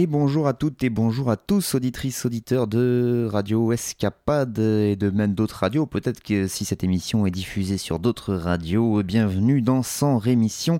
Et 0.00 0.06
bonjour 0.06 0.46
à 0.46 0.52
toutes 0.52 0.84
et 0.84 0.90
bonjour 0.90 1.28
à 1.28 1.36
tous, 1.36 1.74
auditrices, 1.74 2.24
auditeurs 2.24 2.68
de 2.68 3.26
Radio 3.28 3.72
Escapade 3.72 4.56
et 4.60 4.94
de 4.94 5.10
même 5.10 5.34
d'autres 5.34 5.56
radios. 5.56 5.86
Peut-être 5.86 6.22
que 6.22 6.46
si 6.46 6.64
cette 6.64 6.84
émission 6.84 7.26
est 7.26 7.32
diffusée 7.32 7.78
sur 7.78 7.98
d'autres 7.98 8.32
radios, 8.36 9.02
bienvenue 9.02 9.60
dans 9.60 9.82
Sans 9.82 10.18
Rémission, 10.18 10.78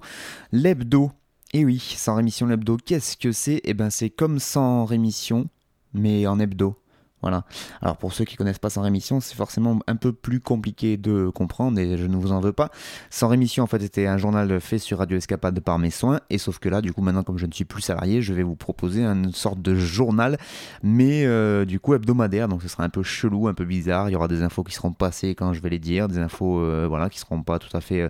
l'hebdo. 0.53 1.11
Et 1.53 1.65
oui, 1.65 1.81
Sans 1.81 2.15
Rémission, 2.15 2.47
l'hebdo, 2.47 2.77
qu'est-ce 2.77 3.17
que 3.17 3.33
c'est? 3.33 3.61
Eh 3.65 3.75
ben 3.75 3.91
c'est 3.91 4.09
comme 4.09 4.39
Sans 4.39 4.85
Rémission, 4.85 5.49
mais 5.95 6.29
en 6.29 6.39
hebdo. 6.39 6.77
Voilà. 7.21 7.45
Alors 7.83 7.97
pour 7.97 8.13
ceux 8.13 8.25
qui 8.25 8.37
connaissent 8.37 8.61
pas 8.61 8.71
Sans 8.71 8.83
Rémission, 8.83 9.21
c'est 9.21 9.35
forcément 9.35 9.81
un 9.89 9.97
peu 9.97 10.13
plus 10.13 10.41
compliqué 10.41 10.97
de 10.97 11.31
comprendre 11.31 11.79
et 11.81 11.97
je 11.97 12.07
ne 12.07 12.17
vous 12.17 12.31
en 12.31 12.39
veux 12.39 12.53
pas. 12.53 12.71
Sans 13.11 13.27
Rémission 13.27 13.65
en 13.65 13.67
fait 13.67 13.83
était 13.83 14.07
un 14.07 14.19
journal 14.19 14.61
fait 14.61 14.79
sur 14.79 14.99
Radio 14.99 15.17
Escapade 15.17 15.59
par 15.61 15.81
mes 15.81 15.91
soins 15.91 16.21
et 16.31 16.39
sauf 16.39 16.61
que 16.61 16.69
là 16.69 16.81
du 16.81 16.93
coup 16.93 17.03
maintenant 17.03 17.25
comme 17.25 17.39
je 17.39 17.47
ne 17.47 17.53
suis 17.53 17.65
plus 17.65 17.83
salarié, 17.83 18.23
je 18.23 18.33
vais 18.33 18.45
vous 18.45 18.55
proposer 18.55 19.05
une 19.05 19.33
sorte 19.33 19.61
de 19.61 19.75
journal 19.75 20.39
mais 20.85 21.27
euh, 21.27 21.65
du 21.65 21.81
coup 21.81 21.95
hebdomadaire 21.95 22.47
donc 22.47 22.63
ce 22.63 22.69
sera 22.69 22.85
un 22.85 22.89
peu 22.89 23.03
chelou, 23.03 23.49
un 23.49 23.55
peu 23.55 23.65
bizarre. 23.65 24.09
Il 24.09 24.13
y 24.13 24.17
aura 24.17 24.29
des 24.29 24.43
infos 24.43 24.63
qui 24.63 24.75
seront 24.75 24.93
passées 24.93 25.35
quand 25.35 25.53
je 25.55 25.61
vais 25.61 25.71
les 25.71 25.81
dire, 25.81 26.07
des 26.07 26.19
infos 26.19 26.61
euh, 26.61 26.87
voilà 26.89 27.11
qui 27.11 27.19
seront 27.19 27.43
pas 27.43 27.59
tout 27.59 27.77
à 27.77 27.81
fait 27.81 28.03
euh, 28.03 28.09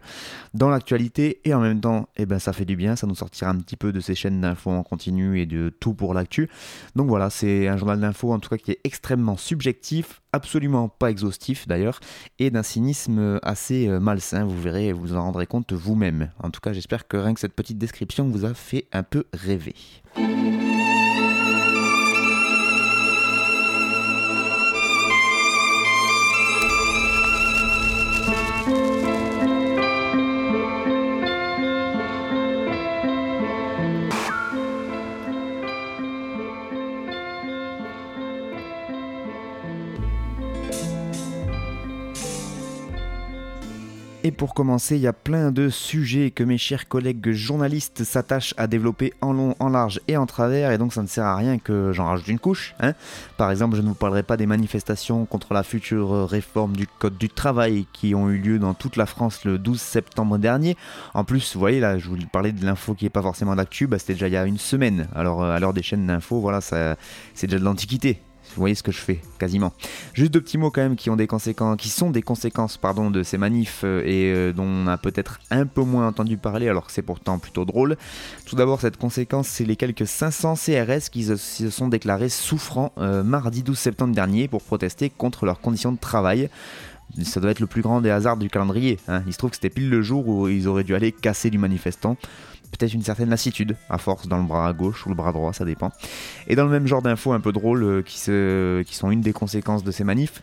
dans 0.53 0.69
l'actualité 0.69 1.41
et 1.45 1.55
en 1.55 1.61
même 1.61 1.81
temps 1.81 2.11
eh 2.17 2.27
ben 2.27 2.39
ça 2.39 2.53
fait 2.53 2.67
du 2.67 2.77
bien, 2.77 2.95
ça 2.95 3.07
nous 3.07 3.15
sortira 3.15 3.51
un 3.51 3.57
petit 3.57 3.77
peu 3.77 3.91
de 3.91 4.01
ces 4.01 4.15
chaînes 4.15 4.43
d'infos 4.43 4.71
en 4.71 4.83
continu 4.83 5.41
et 5.41 5.47
de 5.47 5.71
tout 5.81 5.95
pour 5.95 6.13
l'actu. 6.13 6.51
Donc 6.95 7.09
voilà, 7.09 7.31
c'est 7.31 7.69
un 7.69 7.79
journal 7.79 8.01
d'infos 8.01 8.35
en 8.35 8.39
tout 8.39 8.51
cas 8.51 8.59
qui 8.59 8.73
est 8.73 8.81
extrêmement 8.85 8.98
subjectif, 9.37 10.21
absolument 10.33 10.89
pas 10.89 11.11
exhaustif 11.11 11.67
d'ailleurs, 11.67 12.01
et 12.39 12.51
d'un 12.51 12.63
cynisme 12.63 13.39
assez 13.43 13.89
euh, 13.89 14.01
malsain, 14.01 14.45
vous 14.45 14.61
verrez, 14.61 14.93
vous 14.93 15.15
en 15.15 15.23
rendrez 15.23 15.47
compte 15.47 15.73
vous-même. 15.73 16.31
En 16.43 16.51
tout 16.51 16.61
cas, 16.61 16.73
j'espère 16.73 17.09
que 17.09 17.17
rien 17.17 17.35
que 17.35 17.41
cette 17.41 17.55
petite 17.55 17.79
description 17.79 18.29
vous 18.29 18.45
a 18.45 18.55
fait 18.55 18.87
un 18.93 19.03
peu 19.03 19.25
rêver. 19.33 19.75
Et 44.29 44.31
pour 44.31 44.53
commencer, 44.53 44.97
il 44.97 45.01
y 45.01 45.07
a 45.07 45.15
plein 45.15 45.51
de 45.53 45.71
sujets 45.71 46.31
que 46.31 46.45
mes 46.45 46.59
chers 46.59 46.87
collègues 46.87 47.33
journalistes 47.33 48.05
s'attachent 48.05 48.53
à 48.59 48.67
développer 48.67 49.15
en 49.23 49.33
long, 49.33 49.55
en 49.59 49.71
large 49.71 50.03
et 50.07 50.19
en 50.19 50.27
travers, 50.27 50.71
et 50.71 50.77
donc 50.77 50.93
ça 50.93 51.01
ne 51.01 51.07
sert 51.07 51.25
à 51.25 51.35
rien 51.35 51.57
que 51.57 51.93
j'en 51.95 52.05
rajoute 52.05 52.29
une 52.29 52.39
couche. 52.39 52.75
Hein. 52.79 52.93
Par 53.39 53.51
exemple, 53.51 53.77
je 53.77 53.81
ne 53.81 53.89
vous 53.89 53.95
parlerai 53.95 54.23
pas 54.23 54.37
des 54.37 54.45
manifestations 54.45 55.25
contre 55.25 55.55
la 55.55 55.63
future 55.63 56.29
réforme 56.29 56.77
du 56.77 56.87
Code 56.87 57.17
du 57.17 57.31
travail 57.31 57.87
qui 57.95 58.15
ont 58.15 58.29
eu 58.29 58.37
lieu 58.37 58.59
dans 58.59 58.75
toute 58.75 58.97
la 58.97 59.07
France 59.07 59.47
le 59.47 59.57
12 59.57 59.81
septembre 59.81 60.37
dernier. 60.37 60.77
En 61.15 61.25
plus, 61.25 61.55
vous 61.55 61.61
voyez 61.61 61.81
là, 61.81 61.97
je 61.97 62.11
vous 62.11 62.19
parlais 62.31 62.53
de 62.53 62.67
l'info 62.67 62.93
qui 62.93 63.07
n'est 63.07 63.11
pas 63.11 63.23
forcément 63.23 63.57
d'actu, 63.57 63.87
bah, 63.87 63.99
c'était 63.99 64.13
déjà 64.13 64.29
il 64.29 64.35
y 64.35 64.37
a 64.37 64.45
une 64.45 64.59
semaine. 64.59 65.09
Alors 65.15 65.43
euh, 65.43 65.57
à 65.57 65.59
l'heure 65.59 65.73
des 65.73 65.83
chaînes 65.83 66.07
d'infos, 66.07 66.39
voilà, 66.41 66.61
c'est 66.61 67.47
déjà 67.47 67.59
de 67.59 67.65
l'antiquité. 67.65 68.21
Vous 68.55 68.61
voyez 68.61 68.75
ce 68.75 68.83
que 68.83 68.93
je 68.93 68.99
fais, 68.99 69.21
quasiment. 69.39 69.73
Juste 70.15 70.33
deux 70.33 70.41
petits 70.41 70.59
mots 70.59 70.71
quand 70.71 70.81
même 70.81 70.97
qui 70.97 71.11
ont 71.11 71.17
des 71.17 71.27
conséquences, 71.27 71.77
qui 71.77 71.89
sont 71.89 72.11
des 72.11 72.23
conséquences, 72.23 72.77
pardon, 72.77 73.11
de 73.11 73.23
ces 73.23 73.39
manifs 73.39 73.83
euh, 73.85 74.03
et 74.05 74.33
euh, 74.33 74.53
dont 74.53 74.65
on 74.65 74.87
a 74.87 74.99
peut-être 74.99 75.39
un 75.51 75.67
peu 75.67 75.83
moins 75.83 76.09
entendu 76.09 76.37
parler, 76.37 76.69
alors 76.69 76.87
que 76.87 76.93
c'est 76.93 77.03
pourtant 77.03 77.39
plutôt 77.39 77.65
drôle. 77.65 77.97
Tout 78.47 78.57
d'abord, 78.57 78.81
cette 78.81 78.97
conséquence, 78.97 79.49
c'est 79.49 79.65
les 79.65 79.77
quelques 79.77 80.07
500 80.07 80.55
CRS 80.55 81.11
qui 81.11 81.25
se, 81.25 81.37
sont 81.71 81.89
déclarés 81.89 82.29
souffrants 82.29 82.93
euh, 82.99 83.23
mardi 83.23 83.63
12 83.63 83.79
septembre 83.79 84.15
dernier 84.15 84.49
pour 84.49 84.63
protester 84.63 85.11
contre 85.11 85.47
leurs 85.47 85.61
conditions 85.61 85.93
de 85.93 85.99
travail. 85.99 86.49
Ça 87.23 87.41
doit 87.41 87.51
être 87.51 87.61
le 87.61 87.67
plus 87.67 87.81
grand 87.81 88.03
des 88.03 88.11
hasards 88.11 88.37
du 88.37 88.51
calendrier. 88.51 88.99
hein. 89.09 89.23
Il 89.27 89.33
se 89.33 89.39
trouve 89.39 89.51
que 89.51 89.57
c'était 89.57 89.71
pile 89.71 89.89
le 89.89 90.03
jour 90.03 90.29
où 90.29 90.49
ils 90.49 90.69
auraient 90.69 90.85
dû 90.85 90.95
aller 90.95 91.11
casser 91.11 91.49
du 91.49 91.57
manifestant 91.57 92.17
peut-être 92.71 92.95
une 92.95 93.03
certaine 93.03 93.31
lassitude, 93.31 93.77
à 93.89 93.99
force, 93.99 94.29
dans 94.29 94.39
le 94.39 94.45
bras 94.45 94.73
gauche 94.73 95.07
ou 95.07 95.09
le 95.09 95.15
bras 95.15 95.33
droit, 95.33 95.53
ça 95.53 95.65
dépend. 95.65 95.91
Et 96.47 96.57
dans 96.57 96.65
le 96.65 96.71
même 96.71 96.87
genre 96.87 97.03
d'infos 97.03 97.33
un 97.33 97.41
peu 97.41 97.53
drôles 97.53 97.85
euh, 97.85 98.03
qui, 98.03 98.19
qui 98.89 98.97
sont 98.97 99.11
une 99.11 99.21
des 99.21 99.33
conséquences 99.33 99.85
de 99.85 99.91
ces 99.91 100.05
manifs, 100.05 100.43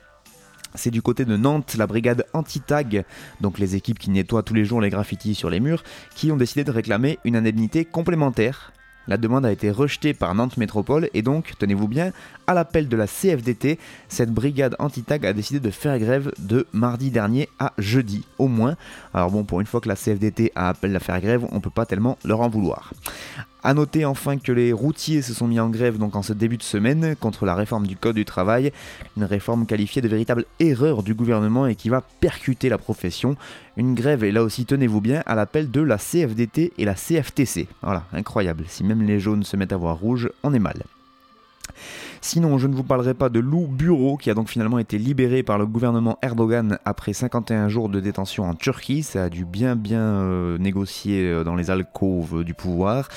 c'est 0.75 0.91
du 0.91 1.02
côté 1.02 1.25
de 1.25 1.38
Nantes, 1.38 1.75
la 1.78 1.88
brigade 1.88 2.25
anti-tag, 2.34 3.06
donc 3.41 3.59
les 3.59 3.75
équipes 3.75 4.00
qui 4.00 4.09
nettoient 4.09 4.44
tous 4.44 4.53
les 4.53 4.66
jours 4.66 4.81
les 4.81 4.90
graffitis 4.90 5.36
sur 5.36 5.50
les 5.50 5.59
murs, 5.59 5.84
qui 6.16 6.31
ont 6.31 6.38
décidé 6.38 6.63
de 6.63 6.72
réclamer 6.72 7.19
une 7.24 7.36
indemnité 7.36 7.86
complémentaire. 7.86 8.74
La 9.07 9.18
demande 9.18 9.46
a 9.46 9.52
été 9.52 9.69
rejetée 9.69 10.13
par 10.16 10.34
Nantes 10.34 10.57
Métropole 10.57 11.09
et 11.13 11.22
donc, 11.22 11.53
tenez-vous 11.59 11.88
bien, 11.88 12.12
à 12.47 12.53
l'appel 12.53 12.88
de 12.88 12.97
la 12.97 13.07
CFDT, 13.07 13.79
cette 14.07 14.31
brigade 14.31 14.75
anti-tag 14.79 15.25
a 15.25 15.33
décidé 15.33 15.59
de 15.59 15.72
faire 15.72 15.97
grève 16.00 16.31
de 16.39 16.67
mardi 16.73 17.11
dernier 17.11 17.50
à 17.59 17.73
jeudi, 17.78 18.25
au 18.38 18.47
moins. 18.47 18.75
Alors 19.13 19.31
bon, 19.31 19.44
pour 19.44 19.61
une 19.61 19.67
fois 19.67 19.81
que 19.81 19.89
la 19.89 19.95
CFDT 19.95 20.51
a 20.56 20.69
appelé 20.69 20.95
à 20.95 21.00
faire 21.00 21.22
grève, 21.22 21.45
on 21.51 21.59
peut 21.59 21.69
pas 21.69 21.85
tellement 21.85 22.17
leur 22.23 22.41
en 22.41 22.50
vouloir. 22.50 22.91
A 23.63 23.73
noter 23.73 24.06
enfin 24.06 24.38
que 24.38 24.51
les 24.51 24.72
routiers 24.73 25.23
se 25.23 25.33
sont 25.33 25.47
mis 25.47 25.59
en 25.59 25.69
grève 25.69 25.97
donc 25.97 26.16
en 26.16 26.22
ce 26.22 26.33
début 26.33 26.57
de 26.57 26.61
semaine 26.61 27.16
contre 27.16 27.47
la 27.47 27.56
réforme 27.56 27.88
du 27.88 27.97
code 27.97 28.16
du 28.16 28.23
travail, 28.23 28.72
une 29.17 29.23
réforme 29.23 29.66
qualifiée 29.66 30.03
de 30.03 30.07
véritable 30.07 30.45
erreur 30.59 31.01
du 31.01 31.16
gouvernement 31.16 31.66
et 31.66 31.73
qui 31.73 31.89
va 31.89 32.01
percuter 32.01 32.69
la 32.69 32.77
profession. 32.77 33.38
Une 33.75 33.95
grève 33.95 34.23
et 34.23 34.31
là 34.31 34.44
aussi 34.44 34.67
tenez-vous 34.67 35.01
bien 35.01 35.23
à 35.25 35.33
l'appel 35.33 35.72
de 35.72 35.81
la 35.81 35.97
CFDT 35.97 36.73
et 36.77 36.85
la 36.85 36.94
CFTC. 36.94 37.67
Voilà, 37.81 38.03
incroyable. 38.13 38.66
Si 38.67 38.83
même 38.83 39.01
les 39.01 39.19
jaunes 39.19 39.41
se 39.41 39.57
mettent 39.57 39.73
à 39.73 39.77
voir 39.77 39.97
rouge, 39.97 40.29
on 40.44 40.53
est 40.53 40.59
mal. 40.59 40.83
Sinon, 42.28 42.58
je 42.58 42.66
ne 42.66 42.74
vous 42.74 42.84
parlerai 42.84 43.13
pas 43.13 43.30
de 43.30 43.40
Lou 43.40 43.68
Bureau, 43.68 44.18
qui 44.18 44.31
a 44.31 44.34
donc 44.34 44.50
finalement 44.50 44.80
été 44.80 44.97
libéré 44.97 45.44
par 45.44 45.59
le 45.59 45.68
gouvernement 45.68 46.18
Erdogan 46.24 46.80
après 46.84 47.13
51 47.13 47.69
jours 47.69 47.88
de 47.88 48.00
détention 48.00 48.46
en 48.50 48.56
Turquie. 48.56 49.03
Ça 49.03 49.25
a 49.25 49.30
dû 49.30 49.46
bien 49.46 49.75
bien 49.75 50.02
euh, 50.02 50.58
négocier 50.58 51.22
euh, 51.22 51.44
dans 51.44 51.53
les 51.53 51.69
alcôves 51.69 52.44
du 52.44 52.56
pouvoir. 52.56 53.09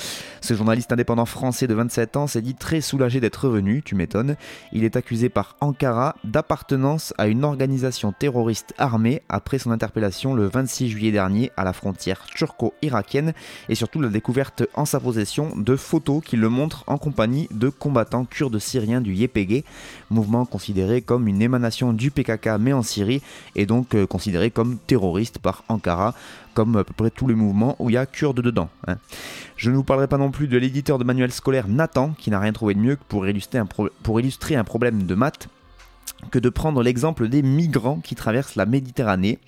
Ce 0.43 0.53
journaliste 0.53 0.93
indépendant 0.93 1.25
français 1.25 1.67
de 1.67 1.73
27 1.73 2.19
ans 2.19 2.27
s'est 2.27 2.43
dit 2.43 2.55
très 2.55 2.83
soulagé 2.83 3.19
d'être 3.19 3.49
revenu, 3.49 3.83
tu 3.83 3.95
m'étonnes. 3.95 4.37
Il 4.73 4.85
est 4.85 4.95
accusé 4.95 5.31
par 5.31 5.57
Ankara 5.63 6.15
d'appartenance 6.25 7.15
à 7.17 7.29
une 7.29 7.45
organisation 7.45 8.13
terroriste 8.13 8.75
armée 8.77 9.23
après 9.31 9.59
son 9.59 9.71
interpellation 9.71 10.35
le 10.35 10.49
26 10.49 10.91
juillet 10.91 11.13
dernier 11.13 11.51
à 11.57 11.65
la 11.65 11.73
frontière 11.73 12.27
turco-irakienne 12.27 13.33
et 13.71 13.75
surtout 13.75 14.03
la 14.03 14.11
découverte 14.11 14.65
en 14.75 14.85
sa 14.85 15.01
possession 15.01 15.49
de 15.57 15.77
photos 15.77 16.23
qui 16.23 16.37
le 16.37 16.51
montrent 16.51 16.85
en 16.87 16.99
compagnie 16.99 17.49
de 17.51 17.71
combattants 17.71 18.27
kurdes 18.27 18.59
syriens 18.59 18.98
du 19.01 19.15
YPG, 19.15 19.65
mouvement 20.11 20.45
considéré 20.45 21.03
comme 21.03 21.29
une 21.29 21.43
émanation 21.43 21.93
du 21.93 22.11
PKK 22.11 22.51
mais 22.61 22.73
en 22.73 22.83
Syrie 22.83 23.23
et 23.57 23.67
donc 23.67 23.95
euh, 23.95 24.07
considéré 24.07 24.51
comme 24.51 24.79
terroriste 24.79 25.39
par 25.39 25.65
Ankara, 25.69 26.15
comme 26.55 26.77
à 26.77 26.85
peu 26.85 26.95
près 26.95 27.11
tous 27.11 27.27
les 27.27 27.35
mouvements 27.35 27.77
où 27.79 27.91
il 27.91 27.95
y 27.95 27.97
a 27.97 28.07
Kurdes 28.07 28.41
dedans. 28.41 28.69
hein. 28.87 28.97
Je 29.57 29.71
ne 29.71 29.77
vous 29.77 29.85
parlerai 29.85 30.07
pas 30.07 30.19
non 30.19 30.31
plus 30.31 30.49
de 30.49 30.57
l'éditeur 30.57 30.99
de 30.99 31.05
manuels 31.05 31.33
scolaires 31.33 31.69
Nathan, 31.69 32.15
qui 32.19 32.31
n'a 32.31 32.39
rien 32.39 32.53
trouvé 32.53 32.75
de 32.75 32.81
mieux 32.81 32.97
que 32.97 33.03
pour 33.09 33.27
illustrer 33.27 33.59
un, 33.59 33.67
pour 33.67 34.21
illustrer 34.21 34.57
un 34.57 34.65
problème 34.65 35.05
de 35.05 35.15
maths 35.15 35.49
que 36.31 36.39
de 36.39 36.49
prendre 36.49 36.83
l'exemple 36.83 37.29
des 37.29 37.43
migrants 37.43 38.01
qui 38.01 38.15
traversent 38.15 38.57
la 38.57 38.67
Méditerranée. 38.67 39.39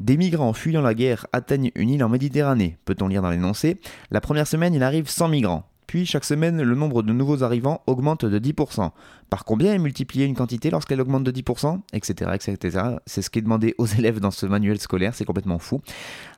Des 0.00 0.16
migrants 0.16 0.52
fuyant 0.52 0.80
la 0.80 0.94
guerre 0.94 1.26
atteignent 1.32 1.72
une 1.74 1.90
île 1.90 2.04
en 2.04 2.08
Méditerranée, 2.08 2.76
peut-on 2.84 3.08
lire 3.08 3.22
dans 3.22 3.30
l'énoncé. 3.30 3.80
La 4.12 4.20
première 4.20 4.46
semaine, 4.46 4.74
il 4.74 4.82
arrive 4.84 5.08
100 5.08 5.28
migrants. 5.28 5.67
Puis 5.88 6.04
chaque 6.04 6.26
semaine, 6.26 6.62
le 6.62 6.74
nombre 6.74 7.02
de 7.02 7.14
nouveaux 7.14 7.42
arrivants 7.42 7.82
augmente 7.86 8.26
de 8.26 8.38
10%. 8.38 8.90
Par 9.30 9.44
combien 9.46 9.72
est 9.72 9.78
multipliée 9.78 10.26
une 10.26 10.34
quantité 10.34 10.68
lorsqu'elle 10.68 11.00
augmente 11.00 11.24
de 11.24 11.32
10% 11.32 11.80
Etc. 11.94 12.30
etc. 12.34 12.78
C'est 13.06 13.22
ce 13.22 13.30
qui 13.30 13.38
est 13.38 13.42
demandé 13.42 13.74
aux 13.78 13.86
élèves 13.86 14.20
dans 14.20 14.30
ce 14.30 14.44
manuel 14.44 14.78
scolaire, 14.78 15.14
c'est 15.14 15.24
complètement 15.24 15.58
fou. 15.58 15.80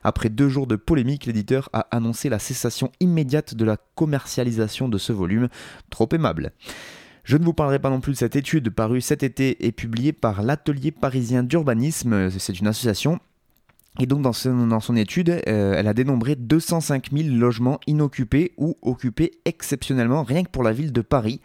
Après 0.05 0.29
deux 0.29 0.47
jours 0.47 0.67
de 0.67 0.77
polémique, 0.77 1.25
l'éditeur 1.25 1.69
a 1.73 1.81
annoncé 1.91 2.29
la 2.29 2.39
cessation 2.39 2.93
immédiate 3.01 3.53
de 3.53 3.65
la 3.65 3.75
commercialisation 3.95 4.87
de 4.87 4.97
ce 4.97 5.11
volume, 5.11 5.49
trop 5.89 6.07
aimable. 6.13 6.53
Je 7.25 7.35
ne 7.35 7.43
vous 7.43 7.53
parlerai 7.53 7.79
pas 7.79 7.89
non 7.89 7.99
plus 7.99 8.13
de 8.13 8.17
cette 8.17 8.37
étude 8.37 8.69
parue 8.69 9.01
cet 9.01 9.21
été 9.21 9.67
et 9.67 9.73
publiée 9.73 10.13
par 10.13 10.43
l'Atelier 10.43 10.91
parisien 10.91 11.43
d'urbanisme, 11.43 12.29
c'est 12.29 12.57
une 12.57 12.67
association 12.67 13.19
Et 13.99 14.05
donc 14.05 14.21
dans, 14.21 14.31
son 14.31 14.95
étude, 14.95 15.41
elle 15.45 15.87
a 15.87 15.93
dénombré 15.93 16.35
205 16.35 17.09
000 17.11 17.35
logements 17.35 17.79
inoccupés 17.87 18.53
ou 18.57 18.77
occupés 18.81 19.31
exceptionnellement 19.43 20.23
rien 20.23 20.43
que 20.43 20.49
pour 20.49 20.63
la 20.63 20.71
ville 20.71 20.93
de 20.93 21.01
Paris. 21.01 21.41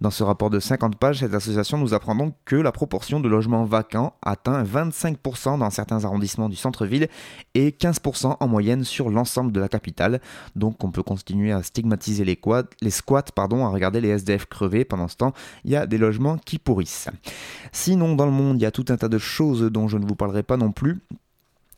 Dans 0.00 0.10
ce 0.10 0.22
rapport 0.22 0.50
de 0.50 0.60
50 0.60 0.96
pages, 0.96 1.18
cette 1.18 1.34
association 1.34 1.76
nous 1.78 1.92
apprend 1.92 2.14
donc 2.14 2.34
que 2.44 2.54
la 2.54 2.70
proportion 2.70 3.18
de 3.18 3.28
logements 3.28 3.64
vacants 3.64 4.14
atteint 4.22 4.62
25% 4.62 5.58
dans 5.58 5.68
certains 5.68 6.04
arrondissements 6.04 6.48
du 6.48 6.56
centre-ville 6.56 7.08
et 7.54 7.72
15% 7.72 8.36
en 8.38 8.48
moyenne 8.48 8.84
sur 8.84 9.10
l'ensemble 9.10 9.50
de 9.50 9.60
la 9.60 9.68
capitale. 9.68 10.20
Donc 10.54 10.84
on 10.84 10.92
peut 10.92 11.02
continuer 11.02 11.50
à 11.50 11.62
stigmatiser 11.62 12.24
les, 12.24 12.40
les 12.80 12.90
squats, 12.90 13.24
pardon, 13.34 13.66
à 13.66 13.68
regarder 13.68 14.00
les 14.00 14.10
SDF 14.10 14.46
crever. 14.46 14.84
Pendant 14.84 15.08
ce 15.08 15.16
temps, 15.16 15.32
il 15.64 15.72
y 15.72 15.76
a 15.76 15.86
des 15.86 15.98
logements 15.98 16.38
qui 16.38 16.58
pourrissent. 16.58 17.08
Sinon, 17.72 18.14
dans 18.14 18.26
le 18.26 18.32
monde, 18.32 18.58
il 18.58 18.62
y 18.62 18.66
a 18.66 18.70
tout 18.70 18.86
un 18.88 18.96
tas 18.96 19.08
de 19.08 19.18
choses 19.18 19.62
dont 19.64 19.88
je 19.88 19.98
ne 19.98 20.06
vous 20.06 20.14
parlerai 20.14 20.44
pas 20.44 20.56
non 20.56 20.70
plus 20.70 21.00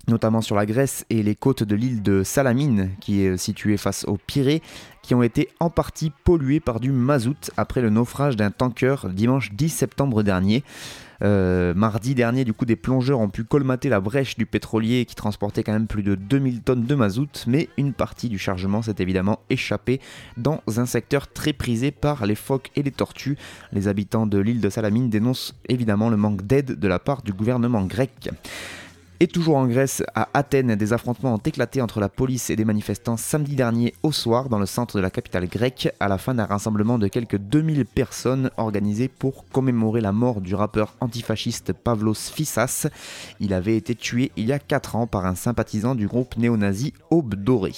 notamment 0.09 0.41
sur 0.41 0.57
la 0.57 0.67
Grèce 0.67 1.05
et 1.11 1.23
les 1.23 1.35
côtes 1.35 1.63
de 1.63 1.75
l'île 1.75 2.03
de 2.03 2.23
Salamine, 2.23 2.91
qui 3.01 3.23
est 3.23 3.37
située 3.37 3.77
face 3.77 4.05
aux 4.07 4.19
Pirée, 4.19 4.63
qui 5.03 5.15
ont 5.15 5.23
été 5.23 5.49
en 5.61 5.71
partie 5.71 6.13
polluées 6.25 6.61
par 6.61 6.81
du 6.81 6.93
mazout 6.93 7.51
après 7.57 7.83
le 7.83 7.91
naufrage 7.91 8.37
d'un 8.37 8.51
tanker 8.51 9.09
dimanche 9.13 9.53
10 9.53 9.69
septembre 9.69 10.23
dernier. 10.23 10.65
Euh, 11.23 11.73
mardi 11.75 12.15
dernier, 12.15 12.45
du 12.45 12.53
coup, 12.53 12.65
des 12.65 12.75
plongeurs 12.77 13.21
ont 13.21 13.29
pu 13.29 13.45
colmater 13.45 13.89
la 13.89 14.01
brèche 14.01 14.37
du 14.37 14.45
pétrolier 14.45 15.05
qui 15.05 15.15
transportait 15.15 15.63
quand 15.63 15.73
même 15.73 15.87
plus 15.87 16.03
de 16.03 16.17
2000 16.17 16.63
tonnes 16.63 16.85
de 16.85 16.95
mazout, 16.95 17.45
mais 17.47 17.69
une 17.77 17.93
partie 17.93 18.29
du 18.29 18.39
chargement 18.39 18.83
s'est 18.83 18.97
évidemment 18.99 19.39
échappée 19.49 20.01
dans 20.37 20.61
un 20.77 20.87
secteur 20.87 21.29
très 21.29 21.53
prisé 21.53 21.93
par 21.93 22.27
les 22.27 22.35
phoques 22.35 22.71
et 22.75 22.83
les 22.83 22.91
tortues. 22.91 23.37
Les 23.73 23.87
habitants 23.87 24.27
de 24.27 24.39
l'île 24.39 24.61
de 24.61 24.71
Salamine 24.71 25.11
dénoncent 25.11 25.55
évidemment 25.69 26.11
le 26.11 26.17
manque 26.17 26.43
d'aide 26.43 26.79
de 26.79 26.89
la 26.89 26.99
part 26.99 27.23
du 27.23 27.33
gouvernement 27.33 27.85
grec. 27.85 28.31
Et 29.23 29.29
toujours 29.29 29.55
en 29.55 29.69
Grèce, 29.69 30.03
à 30.17 30.29
Athènes, 30.35 30.75
des 30.75 30.93
affrontements 30.93 31.35
ont 31.35 31.39
éclaté 31.39 31.81
entre 31.81 32.01
la 32.01 32.09
police 32.09 32.51
et 32.51 32.57
des 32.57 32.65
manifestants 32.65 33.17
samedi 33.17 33.55
dernier 33.55 33.95
au 34.03 34.11
soir 34.11 34.49
dans 34.49 34.59
le 34.59 34.67
centre 34.67 34.97
de 34.97 35.01
la 35.01 35.11
capitale 35.11 35.47
grecque, 35.47 35.95
à 36.01 36.09
la 36.09 36.19
fin 36.19 36.35
d'un 36.35 36.45
rassemblement 36.45 36.99
de 36.99 37.07
quelques 37.07 37.37
2000 37.37 37.85
personnes 37.85 38.51
organisé 38.57 39.07
pour 39.07 39.45
commémorer 39.53 40.01
la 40.01 40.11
mort 40.11 40.41
du 40.41 40.57
rappeur 40.57 40.97
antifasciste 40.99 41.73
Pavlos 41.73 42.15
Fissas. 42.15 42.89
Il 43.39 43.55
avait 43.55 43.77
été 43.77 43.95
tué 43.95 44.33
il 44.37 44.47
y 44.47 44.53
a 44.53 44.59
4 44.59 44.97
ans 44.97 45.07
par 45.07 45.25
un 45.25 45.37
sympathisant 45.37 45.95
du 45.95 46.09
groupe 46.09 46.37
néo-nazi 46.37 46.93
Aube 47.11 47.37
Dorée. 47.37 47.71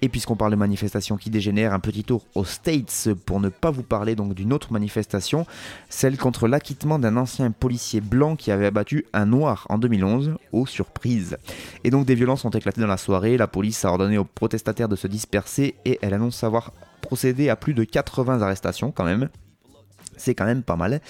Et 0.00 0.08
puisqu'on 0.08 0.36
parle 0.36 0.52
de 0.52 0.56
manifestations 0.56 1.16
qui 1.16 1.30
dégénèrent, 1.30 1.72
un 1.72 1.80
petit 1.80 2.04
tour 2.04 2.24
aux 2.34 2.44
States 2.44 3.08
pour 3.26 3.40
ne 3.40 3.48
pas 3.48 3.70
vous 3.70 3.82
parler 3.82 4.14
donc 4.14 4.34
d'une 4.34 4.52
autre 4.52 4.72
manifestation, 4.72 5.46
celle 5.88 6.16
contre 6.16 6.46
l'acquittement 6.46 6.98
d'un 6.98 7.16
ancien 7.16 7.50
policier 7.50 8.00
blanc 8.00 8.36
qui 8.36 8.52
avait 8.52 8.66
abattu 8.66 9.06
un 9.12 9.26
noir 9.26 9.66
en 9.68 9.78
2011, 9.78 10.36
aux 10.52 10.66
surprises. 10.66 11.36
Et 11.82 11.90
donc 11.90 12.06
des 12.06 12.14
violences 12.14 12.44
ont 12.44 12.50
éclaté 12.50 12.80
dans 12.80 12.86
la 12.86 12.96
soirée, 12.96 13.36
la 13.36 13.48
police 13.48 13.84
a 13.84 13.90
ordonné 13.90 14.18
aux 14.18 14.24
protestataires 14.24 14.88
de 14.88 14.96
se 14.96 15.08
disperser 15.08 15.74
et 15.84 15.98
elle 16.00 16.14
annonce 16.14 16.44
avoir 16.44 16.72
procédé 17.00 17.48
à 17.48 17.56
plus 17.56 17.74
de 17.74 17.84
80 17.84 18.42
arrestations 18.42 18.92
quand 18.92 19.04
même. 19.04 19.28
C'est 20.16 20.34
quand 20.34 20.46
même 20.46 20.62
pas 20.62 20.76
mal. 20.76 21.00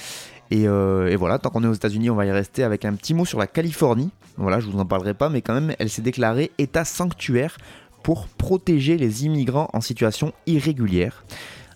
Et, 0.51 0.67
euh, 0.67 1.09
et, 1.09 1.17
voilà, 1.17 1.39
tant 1.39 1.51
qu'on 1.51 1.63
est 1.63 1.67
aux 1.67 1.75
États-Unis, 1.75 2.09
on 2.09 2.15
va 2.15 2.25
y 2.25 2.31
rester 2.31 2.65
avec 2.65 2.85
un 2.85 2.95
petit 2.95 3.13
mot 3.13 3.27
sur 3.27 3.39
la 3.39 3.47
Californie. 3.47 4.11
Voilà, 4.37 4.61
je 4.61 4.67
vous 4.67 4.79
en 4.79 4.87
parlerai 4.87 5.15
pas, 5.15 5.29
mais 5.29 5.43
quand 5.43 5.55
même, 5.55 5.75
elle 5.79 5.91
s'est 5.91 6.03
déclarée 6.03 6.53
État 6.59 6.85
sanctuaire 6.85 7.59
pour 8.03 8.29
protéger 8.29 8.97
les 8.97 9.25
immigrants 9.25 9.69
en 9.73 9.81
situation 9.81 10.33
irrégulière. 10.47 11.25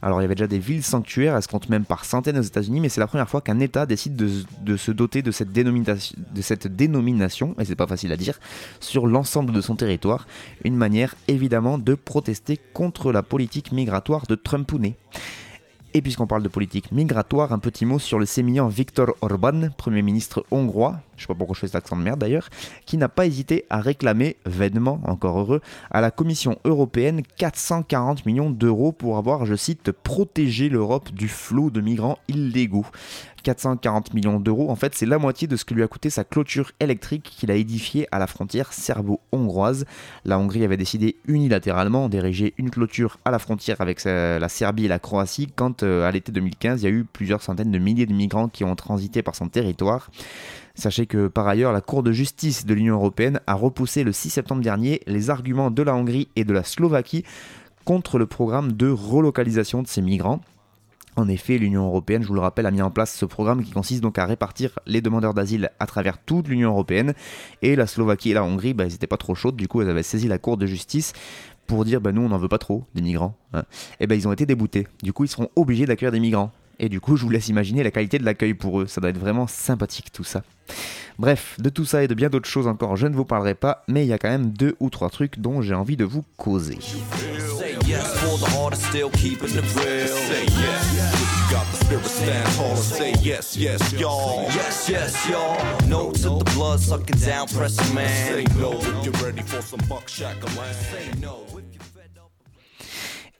Alors 0.04 0.20
il 0.20 0.24
y 0.24 0.26
avait 0.26 0.34
déjà 0.34 0.48
des 0.48 0.58
villes 0.58 0.82
sanctuaires, 0.82 1.36
elles 1.36 1.42
se 1.42 1.48
comptent 1.48 1.68
même 1.68 1.84
par 1.84 2.04
centaines 2.04 2.36
aux 2.36 2.42
États-Unis, 2.42 2.80
mais 2.80 2.88
c'est 2.88 3.00
la 3.00 3.06
première 3.06 3.28
fois 3.28 3.40
qu'un 3.40 3.60
État 3.60 3.86
décide 3.86 4.16
de, 4.16 4.76
se 4.76 4.90
doter 4.90 5.22
de 5.22 5.30
cette, 5.30 5.52
dénomination, 5.52 6.16
de 6.34 6.42
cette 6.42 6.66
dénomination, 6.66 7.54
et 7.60 7.64
c'est 7.64 7.76
pas 7.76 7.86
facile 7.86 8.10
à 8.10 8.16
dire, 8.16 8.40
sur 8.80 9.06
l'ensemble 9.06 9.52
de 9.52 9.60
son 9.60 9.76
territoire. 9.76 10.26
Une 10.64 10.74
manière 10.74 11.14
évidemment 11.28 11.78
de 11.78 11.94
protester 11.94 12.58
contre 12.74 13.12
la 13.12 13.22
politique 13.22 13.70
migratoire 13.70 14.26
de 14.26 14.34
Trumpounet. 14.34 14.96
Et 15.94 16.02
puisqu'on 16.02 16.26
parle 16.26 16.42
de 16.42 16.48
politique 16.48 16.90
migratoire, 16.90 17.52
un 17.52 17.58
petit 17.60 17.84
mot 17.84 18.00
sur 18.00 18.18
le 18.18 18.26
sémillant 18.26 18.66
Viktor 18.66 19.14
Orban, 19.20 19.68
Premier 19.76 20.02
ministre 20.02 20.44
hongrois, 20.50 21.00
je 21.22 21.26
sais 21.28 21.32
pas 21.32 21.38
pourquoi 21.38 21.54
je 21.54 21.60
fais 21.60 21.68
cet 21.68 21.76
accent 21.76 21.96
de 21.96 22.02
merde 22.02 22.18
d'ailleurs, 22.18 22.48
qui 22.84 22.96
n'a 22.96 23.08
pas 23.08 23.26
hésité 23.26 23.64
à 23.70 23.80
réclamer, 23.80 24.36
vainement, 24.44 25.00
encore 25.04 25.38
heureux, 25.38 25.60
à 25.90 26.00
la 26.00 26.10
Commission 26.10 26.58
européenne 26.64 27.22
440 27.36 28.26
millions 28.26 28.50
d'euros 28.50 28.92
pour 28.92 29.16
avoir, 29.16 29.46
je 29.46 29.54
cite, 29.54 29.92
protégé 29.92 30.68
l'Europe 30.68 31.10
du 31.12 31.28
flot 31.28 31.70
de 31.70 31.80
migrants 31.80 32.18
illégaux. 32.28 32.86
440 33.42 34.14
millions 34.14 34.40
d'euros, 34.40 34.70
en 34.70 34.76
fait 34.76 34.94
c'est 34.94 35.06
la 35.06 35.18
moitié 35.18 35.48
de 35.48 35.56
ce 35.56 35.64
que 35.64 35.74
lui 35.74 35.82
a 35.82 35.88
coûté 35.88 36.10
sa 36.10 36.24
clôture 36.24 36.72
électrique 36.80 37.24
qu'il 37.24 37.50
a 37.50 37.54
édifiée 37.54 38.06
à 38.12 38.18
la 38.18 38.26
frontière 38.26 38.72
serbo-hongroise. 38.72 39.84
La 40.24 40.38
Hongrie 40.38 40.64
avait 40.64 40.76
décidé 40.76 41.16
unilatéralement 41.26 42.08
d'ériger 42.08 42.54
une 42.56 42.70
clôture 42.70 43.18
à 43.24 43.30
la 43.30 43.38
frontière 43.38 43.80
avec 43.80 44.04
la 44.04 44.48
Serbie 44.48 44.86
et 44.86 44.88
la 44.88 44.98
Croatie 44.98 45.48
quand 45.54 45.82
euh, 45.82 46.06
à 46.06 46.10
l'été 46.10 46.32
2015 46.32 46.82
il 46.82 46.84
y 46.84 46.88
a 46.88 46.90
eu 46.90 47.04
plusieurs 47.04 47.42
centaines 47.42 47.72
de 47.72 47.78
milliers 47.78 48.06
de 48.06 48.12
migrants 48.12 48.48
qui 48.48 48.64
ont 48.64 48.76
transité 48.76 49.22
par 49.22 49.34
son 49.34 49.48
territoire. 49.48 50.10
Sachez 50.74 51.06
que 51.06 51.28
par 51.28 51.46
ailleurs, 51.48 51.72
la 51.72 51.80
Cour 51.80 52.02
de 52.02 52.12
justice 52.12 52.64
de 52.66 52.74
l'Union 52.74 52.94
européenne 52.94 53.40
a 53.46 53.54
repoussé 53.54 54.04
le 54.04 54.12
6 54.12 54.30
septembre 54.30 54.62
dernier 54.62 55.00
les 55.06 55.30
arguments 55.30 55.70
de 55.70 55.82
la 55.82 55.94
Hongrie 55.94 56.28
et 56.36 56.44
de 56.44 56.52
la 56.52 56.64
Slovaquie 56.64 57.24
contre 57.84 58.18
le 58.18 58.26
programme 58.26 58.72
de 58.72 58.88
relocalisation 58.88 59.82
de 59.82 59.88
ces 59.88 60.02
migrants. 60.02 60.40
En 61.14 61.28
effet, 61.28 61.58
l'Union 61.58 61.84
européenne, 61.86 62.22
je 62.22 62.28
vous 62.28 62.34
le 62.34 62.40
rappelle, 62.40 62.64
a 62.64 62.70
mis 62.70 62.80
en 62.80 62.90
place 62.90 63.14
ce 63.14 63.26
programme 63.26 63.62
qui 63.62 63.72
consiste 63.72 64.02
donc 64.02 64.18
à 64.18 64.24
répartir 64.24 64.78
les 64.86 65.02
demandeurs 65.02 65.34
d'asile 65.34 65.70
à 65.78 65.84
travers 65.84 66.16
toute 66.16 66.48
l'Union 66.48 66.70
européenne. 66.70 67.12
Et 67.60 67.76
la 67.76 67.86
Slovaquie 67.86 68.30
et 68.30 68.34
la 68.34 68.44
Hongrie, 68.44 68.72
bah, 68.72 68.86
n'étaient 68.86 69.06
pas 69.06 69.18
trop 69.18 69.34
chaudes, 69.34 69.56
du 69.56 69.68
coup 69.68 69.82
elles 69.82 69.90
avaient 69.90 70.02
saisi 70.02 70.26
la 70.26 70.38
Cour 70.38 70.56
de 70.56 70.64
justice 70.64 71.12
pour 71.66 71.84
dire 71.84 72.00
bah, 72.00 72.12
nous 72.12 72.22
on 72.22 72.28
n'en 72.30 72.38
veut 72.38 72.48
pas 72.48 72.58
trop 72.58 72.84
des 72.94 73.02
migrants. 73.02 73.36
Hein. 73.52 73.64
Et 74.00 74.06
ben 74.06 74.14
ils 74.14 74.26
ont 74.26 74.32
été 74.32 74.46
déboutés. 74.46 74.86
Du 75.02 75.12
coup 75.12 75.24
ils 75.24 75.28
seront 75.28 75.48
obligés 75.54 75.84
d'accueillir 75.84 76.12
des 76.12 76.20
migrants. 76.20 76.50
Et 76.78 76.88
du 76.88 77.00
coup 77.00 77.16
je 77.16 77.24
vous 77.24 77.30
laisse 77.30 77.48
imaginer 77.48 77.82
la 77.82 77.90
qualité 77.90 78.18
de 78.18 78.24
l'accueil 78.24 78.54
pour 78.54 78.80
eux. 78.80 78.86
Ça 78.86 79.00
doit 79.00 79.10
être 79.10 79.18
vraiment 79.18 79.46
sympathique 79.46 80.12
tout 80.12 80.24
ça. 80.24 80.42
Bref, 81.18 81.56
de 81.60 81.68
tout 81.68 81.84
ça 81.84 82.02
et 82.02 82.08
de 82.08 82.14
bien 82.14 82.30
d'autres 82.30 82.48
choses 82.48 82.66
encore, 82.66 82.96
je 82.96 83.06
ne 83.06 83.14
vous 83.14 83.24
parlerai 83.24 83.54
pas, 83.54 83.84
mais 83.88 84.04
il 84.04 84.08
y 84.08 84.12
a 84.12 84.18
quand 84.18 84.30
même 84.30 84.50
deux 84.50 84.76
ou 84.80 84.90
trois 84.90 85.10
trucs 85.10 85.38
dont 85.38 85.60
j'ai 85.60 85.74
envie 85.74 85.96
de 85.96 86.04
vous 86.04 86.24
causer. 86.36 86.78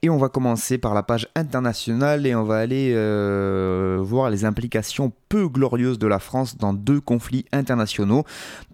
Et 0.05 0.11
on 0.11 0.17
va 0.17 0.29
commencer 0.29 0.79
par 0.79 0.95
la 0.95 1.05
page 1.05 1.29
internationale 1.37 2.27
et 2.27 2.35
on 2.35 2.43
va 2.43 2.57
aller 2.57 2.93
euh, 2.93 3.99
voir 4.01 4.31
les 4.31 4.45
implications 4.45 5.13
peu 5.33 5.49
glorieuses 5.49 5.99
de 5.99 6.07
la 6.07 6.19
France 6.19 6.59
dans 6.59 6.75
deux 6.75 7.01
conflits 7.01 7.47
internationaux. 7.53 8.25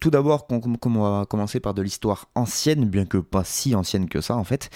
Tout 0.01 0.11
d'abord, 0.11 0.49
on, 0.51 0.59
va 0.59 1.25
commencer 1.25 1.61
par 1.61 1.73
de 1.73 1.83
l'histoire 1.83 2.27
ancienne, 2.35 2.85
bien 2.85 3.05
que 3.05 3.19
pas 3.19 3.45
si 3.45 3.77
ancienne 3.77 4.09
que 4.09 4.21
ça 4.21 4.35
en 4.35 4.43
fait, 4.43 4.69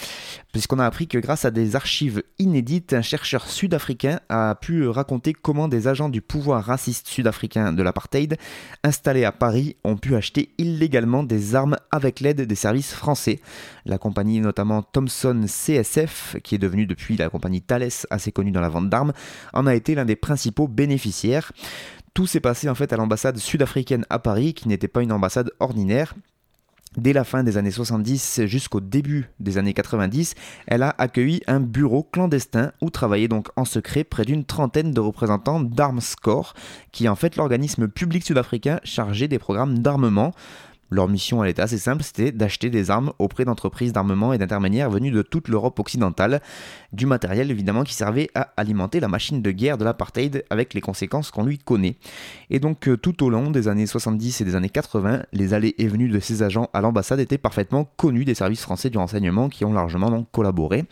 puisqu'on 0.52 0.78
a 0.78 0.86
appris 0.86 1.08
que 1.08 1.18
grâce 1.18 1.44
à 1.44 1.50
des 1.50 1.74
archives 1.74 2.22
inédites, 2.38 2.92
un 2.92 3.02
chercheur 3.02 3.48
sud-africain 3.48 4.20
a 4.28 4.54
pu 4.54 4.86
raconter 4.86 5.32
comment 5.32 5.66
des 5.66 5.88
agents 5.88 6.08
du 6.08 6.20
pouvoir 6.20 6.62
raciste 6.62 7.08
sud-africain 7.08 7.72
de 7.72 7.82
l'apartheid, 7.82 8.36
installés 8.84 9.24
à 9.24 9.32
Paris, 9.32 9.74
ont 9.82 9.96
pu 9.96 10.14
acheter 10.14 10.50
illégalement 10.58 11.24
des 11.24 11.56
armes 11.56 11.76
avec 11.90 12.20
l'aide 12.20 12.42
des 12.42 12.54
services 12.54 12.94
français. 12.94 13.40
La 13.86 13.98
compagnie 13.98 14.38
notamment 14.38 14.82
Thomson 14.82 15.46
CSF, 15.48 16.36
qui 16.44 16.54
est 16.54 16.58
devenue 16.58 16.86
depuis 16.86 17.16
la 17.16 17.28
compagnie 17.28 17.60
Thales 17.60 17.88
assez 18.10 18.30
connue 18.30 18.52
dans 18.52 18.60
la 18.60 18.68
vente 18.68 18.88
d'armes, 18.88 19.12
en 19.52 19.66
a 19.66 19.74
été 19.74 19.96
l'un 19.96 20.04
des 20.04 20.14
principaux 20.14 20.68
bénéficiaires. 20.68 21.50
Tout 22.14 22.26
s'est 22.26 22.40
passé 22.40 22.68
en 22.68 22.74
fait 22.74 22.92
à 22.92 22.96
l'ambassade 22.96 23.38
sud-africaine 23.38 24.04
à 24.10 24.18
Paris, 24.18 24.54
qui 24.54 24.68
n'était 24.68 24.88
pas 24.88 25.02
une 25.02 25.12
ambassade 25.12 25.50
ordinaire. 25.60 26.14
Dès 26.98 27.14
la 27.14 27.24
fin 27.24 27.42
des 27.42 27.56
années 27.56 27.70
70 27.70 28.42
jusqu'au 28.44 28.80
début 28.80 29.30
des 29.40 29.56
années 29.56 29.72
90, 29.72 30.34
elle 30.66 30.82
a 30.82 30.94
accueilli 30.98 31.40
un 31.46 31.58
bureau 31.58 32.02
clandestin 32.02 32.72
où 32.82 32.90
travaillaient 32.90 33.28
donc 33.28 33.48
en 33.56 33.64
secret 33.64 34.04
près 34.04 34.26
d'une 34.26 34.44
trentaine 34.44 34.92
de 34.92 35.00
représentants 35.00 35.60
d'Armscore, 35.60 36.52
qui 36.90 37.06
est 37.06 37.08
en 37.08 37.16
fait 37.16 37.36
l'organisme 37.36 37.88
public 37.88 38.24
sud-africain 38.24 38.78
chargé 38.84 39.26
des 39.26 39.38
programmes 39.38 39.78
d'armement. 39.78 40.32
Leur 40.92 41.08
mission, 41.08 41.42
elle 41.42 41.48
était 41.48 41.62
assez 41.62 41.78
simple, 41.78 42.02
c'était 42.02 42.32
d'acheter 42.32 42.68
des 42.68 42.90
armes 42.90 43.14
auprès 43.18 43.46
d'entreprises 43.46 43.94
d'armement 43.94 44.34
et 44.34 44.38
d'intermédiaires 44.38 44.90
venus 44.90 45.10
de 45.10 45.22
toute 45.22 45.48
l'Europe 45.48 45.78
occidentale, 45.80 46.42
du 46.92 47.06
matériel 47.06 47.50
évidemment 47.50 47.82
qui 47.82 47.94
servait 47.94 48.28
à 48.34 48.52
alimenter 48.58 49.00
la 49.00 49.08
machine 49.08 49.40
de 49.40 49.50
guerre 49.52 49.78
de 49.78 49.84
l'apartheid 49.84 50.44
avec 50.50 50.74
les 50.74 50.82
conséquences 50.82 51.30
qu'on 51.30 51.44
lui 51.44 51.56
connaît. 51.56 51.96
Et 52.50 52.60
donc 52.60 52.88
euh, 52.88 52.98
tout 52.98 53.24
au 53.24 53.30
long 53.30 53.50
des 53.50 53.68
années 53.68 53.86
70 53.86 54.42
et 54.42 54.44
des 54.44 54.54
années 54.54 54.68
80, 54.68 55.22
les 55.32 55.54
allées 55.54 55.74
et 55.78 55.88
venues 55.88 56.10
de 56.10 56.20
ces 56.20 56.42
agents 56.42 56.68
à 56.74 56.82
l'ambassade 56.82 57.20
étaient 57.20 57.38
parfaitement 57.38 57.90
connus 57.96 58.26
des 58.26 58.34
services 58.34 58.60
français 58.60 58.90
du 58.90 58.98
renseignement 58.98 59.48
qui 59.48 59.64
ont 59.64 59.72
largement 59.72 60.24
collaboré. 60.24 60.84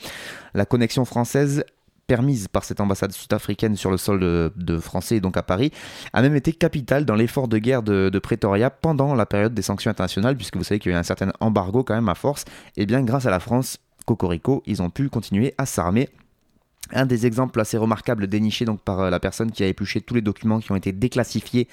La 0.55 0.65
connexion 0.65 1.05
française 1.05 1.63
permise 2.11 2.49
par 2.49 2.65
cette 2.65 2.81
ambassade 2.81 3.13
sud-africaine 3.13 3.77
sur 3.77 3.89
le 3.89 3.97
sol 3.97 4.19
de, 4.19 4.79
français, 4.79 5.21
donc 5.21 5.37
à 5.37 5.45
Paris, 5.45 5.71
a 6.13 6.23
même 6.23 6.35
été 6.35 6.53
capitale 6.53 7.05
dans 7.05 7.15
l'effort 7.15 7.47
de 7.47 7.57
guerre 7.59 7.85
de, 7.85 8.09
de 8.09 8.19
Pretoria 8.19 8.69
pendant 8.69 9.15
la 9.15 9.27
période 9.27 9.55
des 9.55 9.63
sanctions 9.63 9.93
internationales, 9.93 10.37
puisque 10.37 10.57
vous 10.57 10.65
savez 10.65 10.81
qu'il 10.81 10.91
y 10.91 10.95
a 10.97 10.99
un 10.99 11.05
certain 11.05 11.31
embargo 11.39 11.85
quand 11.85 11.95
même 11.95 12.09
à 12.09 12.17
force. 12.17 12.47
Et 12.77 12.85
bien 12.85 13.03
grâce 13.03 13.27
à 13.27 13.31
la 13.31 13.39
France, 13.39 13.79
Cocorico, 14.07 14.65
ils 14.67 14.83
ont 14.83 14.91
pu 14.91 15.09
continuer 15.09 15.55
à 15.57 15.67
s'armer 15.67 16.09
un 16.93 17.07
des 17.07 17.27
exemples 17.27 17.61
assez 17.61 17.77
remarquables 17.77 18.27
dénichés 18.27 18.65
donc 18.65 18.81
par 18.81 19.01
euh, 19.01 19.11
la 19.11 19.21
personne 19.21 19.51
qui 19.51 19.63
a 19.63 19.67
épluché 19.67 20.01
tous 20.01 20.15
les 20.15 20.23
documents 20.23 20.61
qui 20.61 20.73
ont 20.73 20.77
été 20.77 20.93
déclassifiés 20.93 21.69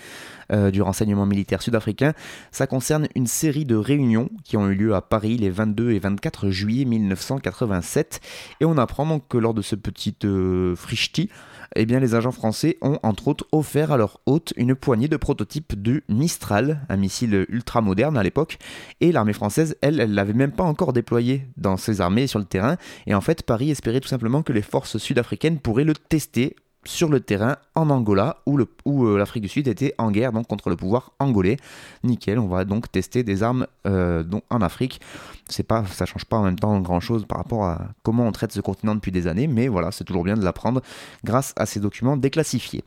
euh, 0.51 0.71
du 0.71 0.81
renseignement 0.81 1.25
militaire 1.25 1.61
sud-africain, 1.61 2.13
ça 2.51 2.67
concerne 2.67 3.07
une 3.15 3.27
série 3.27 3.65
de 3.65 3.75
réunions 3.75 4.29
qui 4.43 4.57
ont 4.57 4.69
eu 4.69 4.75
lieu 4.75 4.95
à 4.95 5.01
Paris 5.01 5.37
les 5.37 5.49
22 5.49 5.91
et 5.91 5.99
24 5.99 6.49
juillet 6.49 6.85
1987. 6.85 8.19
Et 8.61 8.65
on 8.65 8.77
apprend 8.77 9.05
donc 9.05 9.27
que 9.27 9.37
lors 9.37 9.53
de 9.53 9.61
ce 9.61 9.75
petit 9.75 10.15
euh, 10.23 10.75
frichti, 10.75 11.29
eh 11.75 11.85
bien, 11.85 11.99
les 11.99 12.15
agents 12.15 12.31
français 12.31 12.77
ont 12.81 12.99
entre 13.03 13.27
autres 13.27 13.47
offert 13.51 13.91
à 13.91 13.97
leur 13.97 14.19
hôte 14.25 14.53
une 14.57 14.75
poignée 14.75 15.07
de 15.07 15.17
prototypes 15.17 15.81
du 15.81 16.03
Mistral, 16.09 16.81
un 16.89 16.97
missile 16.97 17.45
ultra 17.49 17.81
moderne 17.81 18.17
à 18.17 18.23
l'époque, 18.23 18.57
et 19.01 19.11
l'armée 19.11 19.33
française, 19.33 19.77
elle, 19.81 19.99
elle 19.99 20.13
l'avait 20.13 20.33
même 20.33 20.51
pas 20.51 20.63
encore 20.63 20.93
déployé 20.93 21.47
dans 21.57 21.77
ses 21.77 22.01
armées 22.01 22.27
sur 22.27 22.39
le 22.39 22.45
terrain, 22.45 22.77
et 23.05 23.13
en 23.13 23.21
fait 23.21 23.43
Paris 23.43 23.71
espérait 23.71 23.99
tout 23.99 24.07
simplement 24.07 24.43
que 24.43 24.53
les 24.53 24.61
forces 24.61 24.97
sud-africaines 24.97 25.59
pourraient 25.59 25.83
le 25.83 25.93
tester 25.93 26.55
sur 26.85 27.09
le 27.09 27.19
terrain 27.19 27.57
en 27.75 27.89
Angola 27.89 28.37
où, 28.45 28.57
euh, 28.59 29.17
l'Afrique 29.17 29.43
du 29.43 29.49
Sud 29.49 29.67
était 29.67 29.93
en 29.97 30.11
guerre 30.11 30.31
donc 30.31 30.47
contre 30.47 30.69
le 30.69 30.75
pouvoir 30.75 31.11
angolais. 31.19 31.57
Nickel, 32.03 32.39
on 32.39 32.47
va 32.47 32.65
donc 32.65 32.91
tester 32.91 33.23
des 33.23 33.43
armes 33.43 33.67
euh, 33.85 34.23
en 34.49 34.61
Afrique. 34.61 35.01
C'est 35.49 35.63
pas, 35.63 35.85
ça 35.85 36.05
change 36.05 36.25
pas 36.25 36.37
en 36.37 36.43
même 36.43 36.59
temps 36.59 36.79
grand 36.79 36.99
chose 36.99 37.25
par 37.25 37.39
rapport 37.39 37.65
à 37.65 37.89
comment 38.03 38.25
on 38.25 38.31
traite 38.31 38.51
ce 38.51 38.61
continent 38.61 38.95
depuis 38.95 39.11
des 39.11 39.27
années, 39.27 39.47
mais 39.47 39.67
voilà, 39.67 39.91
c'est 39.91 40.03
toujours 40.03 40.23
bien 40.23 40.35
de 40.35 40.43
l'apprendre 40.43 40.81
grâce 41.23 41.53
à 41.57 41.65
ces 41.65 41.79
documents 41.79 42.17
déclassifiés. 42.17 42.83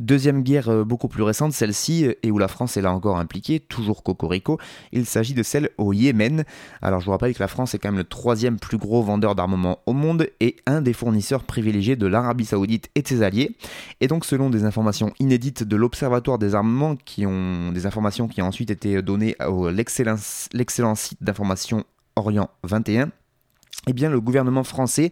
Deuxième 0.00 0.42
guerre 0.42 0.68
euh, 0.68 0.84
beaucoup 0.84 1.08
plus 1.08 1.22
récente, 1.22 1.52
celle-ci, 1.52 2.06
euh, 2.06 2.14
et 2.22 2.30
où 2.30 2.38
la 2.38 2.48
France 2.48 2.76
est 2.76 2.82
là 2.82 2.92
encore 2.92 3.18
impliquée, 3.18 3.60
toujours 3.60 4.02
Cocorico, 4.02 4.58
il 4.92 5.06
s'agit 5.06 5.34
de 5.34 5.42
celle 5.42 5.70
au 5.78 5.92
Yémen. 5.92 6.44
Alors 6.80 7.00
je 7.00 7.06
vous 7.06 7.12
rappelle 7.12 7.34
que 7.34 7.42
la 7.42 7.48
France 7.48 7.74
est 7.74 7.78
quand 7.78 7.90
même 7.90 7.98
le 7.98 8.04
troisième 8.04 8.58
plus 8.58 8.78
gros 8.78 9.02
vendeur 9.02 9.34
d'armement 9.34 9.80
au 9.86 9.92
monde 9.92 10.26
et 10.40 10.56
un 10.66 10.82
des 10.82 10.92
fournisseurs 10.92 11.44
privilégiés 11.44 11.96
de 11.96 12.06
l'Arabie 12.06 12.44
Saoudite 12.44 12.88
et 12.94 13.02
de 13.02 13.08
ses 13.08 13.22
alliés. 13.22 13.56
Et 14.00 14.08
donc 14.08 14.24
selon 14.24 14.50
des 14.50 14.64
informations 14.64 15.12
inédites 15.18 15.62
de 15.62 15.76
l'Observatoire 15.76 16.38
des 16.38 16.54
armements, 16.54 16.96
qui 16.96 17.26
ont 17.26 17.72
des 17.72 17.86
informations 17.86 18.28
qui 18.28 18.42
ont 18.42 18.46
ensuite 18.46 18.70
été 18.70 19.02
données 19.02 19.36
à 19.38 19.48
l'excellent 19.70 20.94
site 20.94 21.22
d'information 21.22 21.84
Orient 22.16 22.50
21, 22.64 23.10
eh 23.88 23.92
bien, 23.92 24.10
le 24.10 24.20
gouvernement 24.20 24.62
français 24.62 25.10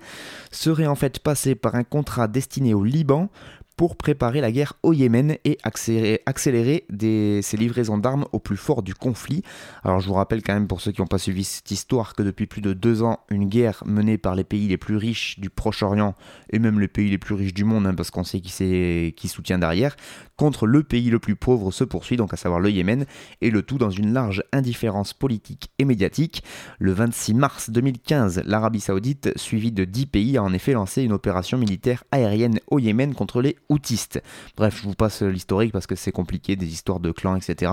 serait 0.52 0.86
en 0.86 0.94
fait 0.94 1.18
passé 1.18 1.56
par 1.56 1.74
un 1.74 1.82
contrat 1.82 2.28
destiné 2.28 2.72
au 2.72 2.84
Liban 2.84 3.28
pour 3.80 3.96
préparer 3.96 4.42
la 4.42 4.52
guerre 4.52 4.74
au 4.82 4.92
Yémen 4.92 5.38
et 5.46 5.56
accélérer, 5.62 6.84
ses 7.40 7.56
livraisons 7.56 7.96
d'armes 7.96 8.26
au 8.32 8.38
plus 8.38 8.58
fort 8.58 8.82
du 8.82 8.94
conflit. 8.94 9.42
Alors 9.84 10.00
je 10.00 10.06
vous 10.06 10.12
rappelle 10.12 10.42
quand 10.42 10.52
même 10.52 10.66
pour 10.66 10.82
ceux 10.82 10.92
qui 10.92 11.00
n'ont 11.00 11.06
pas 11.06 11.16
suivi 11.16 11.44
cette 11.44 11.70
histoire 11.70 12.14
que 12.14 12.22
depuis 12.22 12.44
plus 12.44 12.60
de 12.60 12.74
deux 12.74 13.02
ans, 13.02 13.20
une 13.30 13.48
guerre 13.48 13.82
menée 13.86 14.18
par 14.18 14.34
les 14.34 14.44
pays 14.44 14.68
les 14.68 14.76
plus 14.76 14.96
riches 14.98 15.40
du 15.40 15.48
Proche-Orient 15.48 16.14
et 16.50 16.58
même 16.58 16.78
les 16.78 16.88
pays 16.88 17.08
les 17.08 17.16
plus 17.16 17.34
riches 17.34 17.54
du 17.54 17.64
monde, 17.64 17.86
hein, 17.86 17.94
parce 17.94 18.10
qu'on 18.10 18.22
sait 18.22 18.40
qui, 18.40 19.14
qui 19.16 19.28
soutient 19.28 19.58
derrière, 19.58 19.96
contre 20.36 20.66
le 20.66 20.82
pays 20.82 21.08
le 21.08 21.18
plus 21.18 21.36
pauvre 21.36 21.70
se 21.70 21.84
poursuit, 21.84 22.18
donc 22.18 22.34
à 22.34 22.36
savoir 22.36 22.60
le 22.60 22.70
Yémen, 22.70 23.06
et 23.40 23.50
le 23.50 23.62
tout 23.62 23.78
dans 23.78 23.88
une 23.88 24.12
large 24.12 24.42
indifférence 24.52 25.14
politique 25.14 25.70
et 25.78 25.86
médiatique. 25.86 26.44
Le 26.78 26.92
26 26.92 27.32
mars 27.32 27.70
2015, 27.70 28.42
l'Arabie 28.44 28.80
Saoudite, 28.80 29.32
suivie 29.36 29.72
de 29.72 29.86
dix 29.86 30.04
pays, 30.04 30.36
a 30.36 30.42
en 30.42 30.52
effet 30.52 30.72
lancé 30.72 31.02
une 31.02 31.12
opération 31.12 31.56
militaire 31.56 32.04
aérienne 32.10 32.60
au 32.66 32.78
Yémen 32.78 33.14
contre 33.14 33.40
les 33.40 33.56
Bref, 34.56 34.78
je 34.78 34.82
vous 34.82 34.94
passe 34.94 35.22
l'historique 35.22 35.72
parce 35.72 35.86
que 35.86 35.94
c'est 35.94 36.12
compliqué, 36.12 36.56
des 36.56 36.72
histoires 36.72 37.00
de 37.00 37.12
clans, 37.12 37.36
etc. 37.36 37.72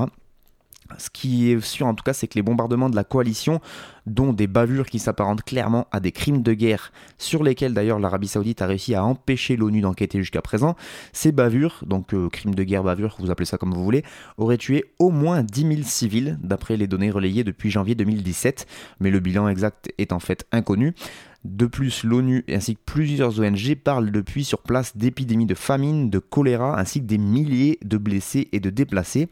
Ce 0.97 1.09
qui 1.09 1.51
est 1.51 1.61
sûr 1.61 1.87
en 1.87 1.93
tout 1.93 2.03
cas, 2.03 2.13
c'est 2.13 2.27
que 2.27 2.35
les 2.35 2.41
bombardements 2.41 2.89
de 2.89 2.95
la 2.95 3.03
coalition, 3.03 3.59
dont 4.05 4.33
des 4.33 4.47
bavures 4.47 4.87
qui 4.87 4.99
s'apparentent 4.99 5.43
clairement 5.43 5.87
à 5.91 5.99
des 5.99 6.11
crimes 6.11 6.41
de 6.41 6.53
guerre, 6.53 6.91
sur 7.17 7.43
lesquels 7.43 7.73
d'ailleurs 7.73 7.99
l'Arabie 7.99 8.27
Saoudite 8.27 8.61
a 8.61 8.67
réussi 8.67 8.95
à 8.95 9.03
empêcher 9.03 9.57
l'ONU 9.57 9.81
d'enquêter 9.81 10.19
jusqu'à 10.19 10.41
présent, 10.41 10.75
ces 11.13 11.31
bavures, 11.31 11.83
donc 11.85 12.13
euh, 12.13 12.29
crimes 12.29 12.55
de 12.55 12.63
guerre, 12.63 12.83
bavures, 12.83 13.15
vous 13.19 13.31
appelez 13.31 13.45
ça 13.45 13.57
comme 13.57 13.73
vous 13.73 13.83
voulez, 13.83 14.03
auraient 14.37 14.57
tué 14.57 14.85
au 14.99 15.09
moins 15.09 15.43
10 15.43 15.61
000 15.61 15.73
civils, 15.83 16.37
d'après 16.41 16.77
les 16.77 16.87
données 16.87 17.11
relayées 17.11 17.43
depuis 17.43 17.69
janvier 17.69 17.95
2017, 17.95 18.65
mais 18.99 19.11
le 19.11 19.19
bilan 19.19 19.47
exact 19.49 19.91
est 19.97 20.13
en 20.13 20.19
fait 20.19 20.45
inconnu. 20.51 20.93
De 21.47 21.65
plus, 21.65 22.03
l'ONU 22.03 22.43
ainsi 22.49 22.75
que 22.75 22.81
plusieurs 22.85 23.39
ONG 23.39 23.75
parlent 23.75 24.11
depuis 24.11 24.43
sur 24.43 24.61
place 24.61 24.97
d'épidémies 24.97 25.45
de 25.45 25.55
famine, 25.55 26.09
de 26.09 26.19
choléra, 26.19 26.77
ainsi 26.79 26.99
que 26.99 27.05
des 27.05 27.17
milliers 27.17 27.79
de 27.85 27.97
blessés 27.97 28.49
et 28.51 28.59
de 28.59 28.69
déplacés. 28.69 29.29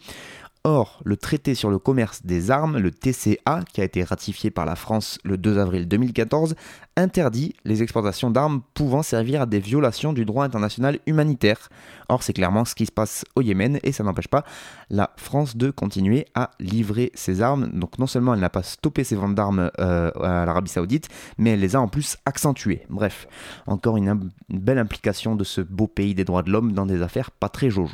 Or, 0.67 0.99
le 1.05 1.15
traité 1.15 1.53
sur 1.53 1.69
le 1.69 1.77
commerce 1.77 2.25
des 2.25 2.49
armes, 2.49 2.79
le 2.79 2.89
TCA, 2.89 3.59
qui 3.71 3.81
a 3.81 3.83
été 3.83 4.03
ratifié 4.03 4.49
par 4.49 4.65
la 4.65 4.75
France 4.75 5.19
le 5.23 5.37
2 5.37 5.59
avril 5.59 5.87
2014, 5.87 6.55
interdit 6.97 7.53
les 7.65 7.83
exportations 7.83 8.31
d'armes 8.31 8.63
pouvant 8.73 9.03
servir 9.03 9.43
à 9.43 9.45
des 9.45 9.59
violations 9.59 10.11
du 10.11 10.25
droit 10.25 10.43
international 10.43 10.97
humanitaire. 11.05 11.69
Or, 12.09 12.23
c'est 12.23 12.33
clairement 12.33 12.65
ce 12.65 12.73
qui 12.73 12.87
se 12.87 12.91
passe 12.91 13.25
au 13.35 13.43
Yémen 13.43 13.77
et 13.83 13.91
ça 13.91 14.03
n'empêche 14.03 14.27
pas 14.27 14.43
la 14.89 15.11
France 15.17 15.55
de 15.55 15.69
continuer 15.69 16.25
à 16.33 16.49
livrer 16.59 17.11
ses 17.13 17.43
armes. 17.43 17.69
Donc, 17.71 17.99
non 17.99 18.07
seulement 18.07 18.33
elle 18.33 18.39
n'a 18.39 18.49
pas 18.49 18.63
stoppé 18.63 19.03
ses 19.03 19.15
ventes 19.15 19.35
d'armes 19.35 19.69
euh, 19.79 20.09
à 20.19 20.47
l'Arabie 20.47 20.71
Saoudite, 20.71 21.09
mais 21.37 21.51
elle 21.51 21.59
les 21.59 21.75
a 21.75 21.79
en 21.79 21.87
plus 21.87 22.17
accentuées. 22.25 22.87
Bref, 22.89 23.27
encore 23.67 23.97
une, 23.97 24.31
belle 24.49 24.79
implication 24.79 25.35
de 25.35 25.43
ce 25.43 25.61
beau 25.61 25.85
pays 25.85 26.15
des 26.15 26.25
droits 26.25 26.41
de 26.41 26.49
l'homme 26.49 26.71
dans 26.71 26.87
des 26.87 27.03
affaires 27.03 27.29
pas 27.29 27.49
très 27.49 27.69
jojo. 27.69 27.93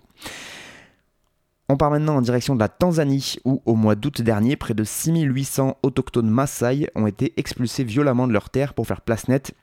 On 1.72 1.78
part 1.78 1.90
maintenant 1.90 2.18
en 2.18 2.22
direction 2.22 2.54
de 2.54 2.60
la 2.60 2.68
Tanzanie, 2.68 3.38
où 3.46 3.62
au 3.66 3.76
mois 3.76 3.96
d'août 3.96 4.22
dernier, 4.22 4.58
près 4.58 4.74
de 4.74 4.84
6800 4.84 5.78
autochtones 5.84 6.30
Maasai 6.30 6.90
ont 6.96 7.08
été 7.08 7.32
expulsés 7.38 7.86
violemment 7.86 8.28
de 8.28 8.34
leurs 8.34 8.50
terres 8.50 8.74
pour 8.74 8.86
faire 8.86 9.00
place 9.00 9.30
nette 9.30 9.54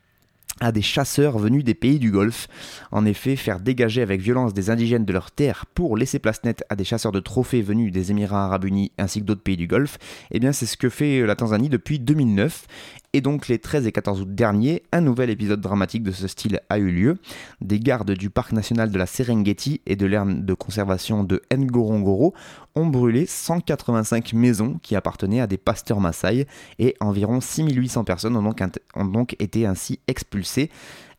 à 0.61 0.73
des 0.73 0.81
chasseurs 0.81 1.39
venus 1.39 1.65
des 1.65 1.75
pays 1.75 1.99
du 1.99 2.11
Golfe. 2.11 2.49
En 2.93 3.05
effet, 3.05 3.37
faire 3.37 3.61
dégager 3.61 4.01
avec 4.01 4.23
violence 4.23 4.55
des 4.55 4.71
indigènes 4.71 5.05
de 5.05 5.13
leurs 5.13 5.31
terres 5.31 5.67
pour 5.67 5.99
laisser 5.99 6.19
place 6.19 6.43
nette 6.45 6.65
à 6.71 6.77
des 6.77 6.85
chasseurs 6.85 7.13
de 7.13 7.21
trophées 7.21 7.61
venus 7.61 7.93
des 7.93 8.11
Émirats 8.11 8.47
arabes 8.47 8.65
unis 8.65 8.91
ainsi 8.97 9.21
que 9.21 9.27
d'autres 9.27 9.43
pays 9.43 9.59
du 9.59 9.67
Golfe, 9.67 9.99
eh 10.31 10.41
bien 10.41 10.53
c'est 10.53 10.65
ce 10.65 10.79
que 10.79 10.89
fait 10.89 11.27
la 11.27 11.37
Tanzanie 11.37 11.69
depuis 11.69 11.99
2009. 11.99 12.67
Et 13.15 13.23
donc 13.23 13.49
les 13.49 13.59
13 13.59 13.87
et 13.87 13.93
14 13.93 14.21
août 14.21 14.35
dernier, 14.35 14.83
un 14.93 15.01
nouvel 15.01 15.31
épisode 15.31 15.61
dramatique 15.61 16.03
de 16.03 16.11
ce 16.11 16.29
style 16.29 16.61
a 16.69 16.79
eu 16.79 16.91
lieu. 16.91 17.19
Des 17.63 17.81
gardes 17.81 18.11
du 18.11 18.29
parc 18.29 18.53
national 18.53 18.91
de 18.91 18.99
la 18.99 19.07
Serengeti 19.07 19.81
et 19.87 19.97
de 19.97 20.05
l'aire 20.05 20.27
de 20.27 20.55
conservation 20.55 21.25
de 21.25 21.43
Ngorongoro 21.51 22.35
ont 22.75 22.87
brûlé 22.87 23.25
185 23.25 24.35
maisons 24.35 24.79
qui 24.83 24.95
appartenaient 24.95 25.41
à 25.41 25.47
des 25.47 25.57
pasteurs 25.57 26.01
Maasai 26.01 26.47
et 26.79 26.97
environ 27.01 27.41
6800 27.41 28.05
personnes 28.05 28.37
ont 28.37 28.43
donc, 28.43 28.61
ont 28.95 29.05
donc 29.07 29.37
été 29.39 29.65
ainsi 29.65 30.01
expulsées. 30.07 30.71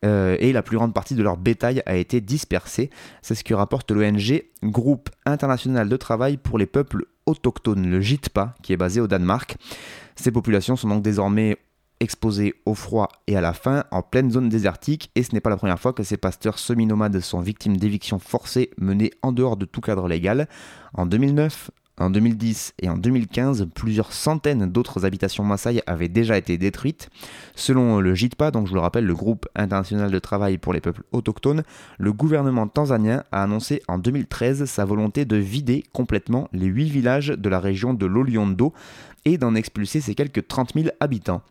Euh, 0.06 0.38
et 0.40 0.54
la 0.54 0.62
plus 0.62 0.78
grande 0.78 0.94
partie 0.94 1.16
de 1.16 1.24
leur 1.24 1.38
bétail 1.38 1.82
a 1.86 1.96
été 1.96 2.22
dispersée. 2.22 2.90
C'est 3.22 3.36
ce 3.36 3.44
que 3.44 3.54
rapporte 3.54 3.92
l'ONG 3.92 4.44
Groupe 4.64 5.10
international 5.26 5.90
de 5.90 5.98
travail 5.98 6.38
pour 6.38 6.58
les 6.58 6.66
peuples 6.66 7.06
autochtones, 7.26 7.90
le 7.90 8.00
JITPA, 8.00 8.56
qui 8.62 8.74
est 8.74 8.78
basé 8.78 9.02
au 9.02 9.08
Danemark. 9.08 9.58
Ces 10.16 10.32
populations 10.32 10.76
sont 10.76 10.88
donc 10.88 11.02
désormais 11.02 11.58
exposés 12.00 12.56
au 12.66 12.76
froid 12.76 13.10
et 13.28 13.36
à 13.36 13.42
la 13.42 13.54
faim 13.54 13.84
en 13.92 14.02
pleine 14.02 14.32
zone 14.32 14.50
désertique 14.50 15.12
et 15.16 15.24
ce 15.24 15.34
n'est 15.34 15.42
pas 15.42 15.50
la 15.50 15.58
première 15.58 15.80
fois 15.80 15.94
que 15.94 16.04
ces 16.04 16.18
pasteurs 16.18 16.60
semi-nomades 16.60 17.20
sont 17.20 17.40
victimes 17.40 17.78
d'évictions 17.78 18.20
forcées 18.20 18.72
menées 18.78 19.12
en 19.22 19.32
dehors 19.32 19.58
de 19.58 19.66
tout 19.66 19.82
cadre 19.82 20.08
légal. 20.08 20.48
En 20.94 21.06
2009, 21.06 21.72
en 22.00 22.10
2010 22.10 22.74
et 22.80 22.90
en 22.90 22.98
2015, 22.98 23.68
plusieurs 23.76 24.14
centaines 24.14 24.66
d'autres 24.72 25.06
habitations 25.06 25.44
Maasai 25.44 25.82
avaient 25.86 26.08
déjà 26.08 26.38
été 26.38 26.58
détruites. 26.58 27.10
Selon 27.56 28.00
le 28.00 28.16
JITPA, 28.16 28.52
donc 28.52 28.68
je 28.68 28.74
le 28.74 28.80
rappelle, 28.80 29.06
le 29.06 29.14
groupe 29.14 29.48
international 29.56 30.10
de 30.10 30.20
travail 30.20 30.58
pour 30.58 30.72
les 30.74 30.80
peuples 30.80 31.04
autochtones, 31.12 31.64
le 31.98 32.14
gouvernement 32.14 32.68
tanzanien 32.68 33.24
a 33.32 33.44
annoncé 33.44 33.82
en 33.88 33.98
2013 33.98 34.66
sa 34.66 34.86
volonté 34.86 35.26
de 35.26 35.36
vider 35.36 35.84
complètement 35.92 36.48
les 36.54 36.68
8 36.68 36.90
villages 36.90 37.28
de 37.28 37.50
la 37.50 37.60
région 37.60 37.94
de 37.94 38.06
l'Oliondo 38.06 38.74
et 39.26 39.38
d'en 39.38 39.56
expulser 39.56 40.00
ses 40.00 40.16
quelques 40.16 40.48
30 40.48 40.74
000 40.76 40.88
habitants. 41.02 41.42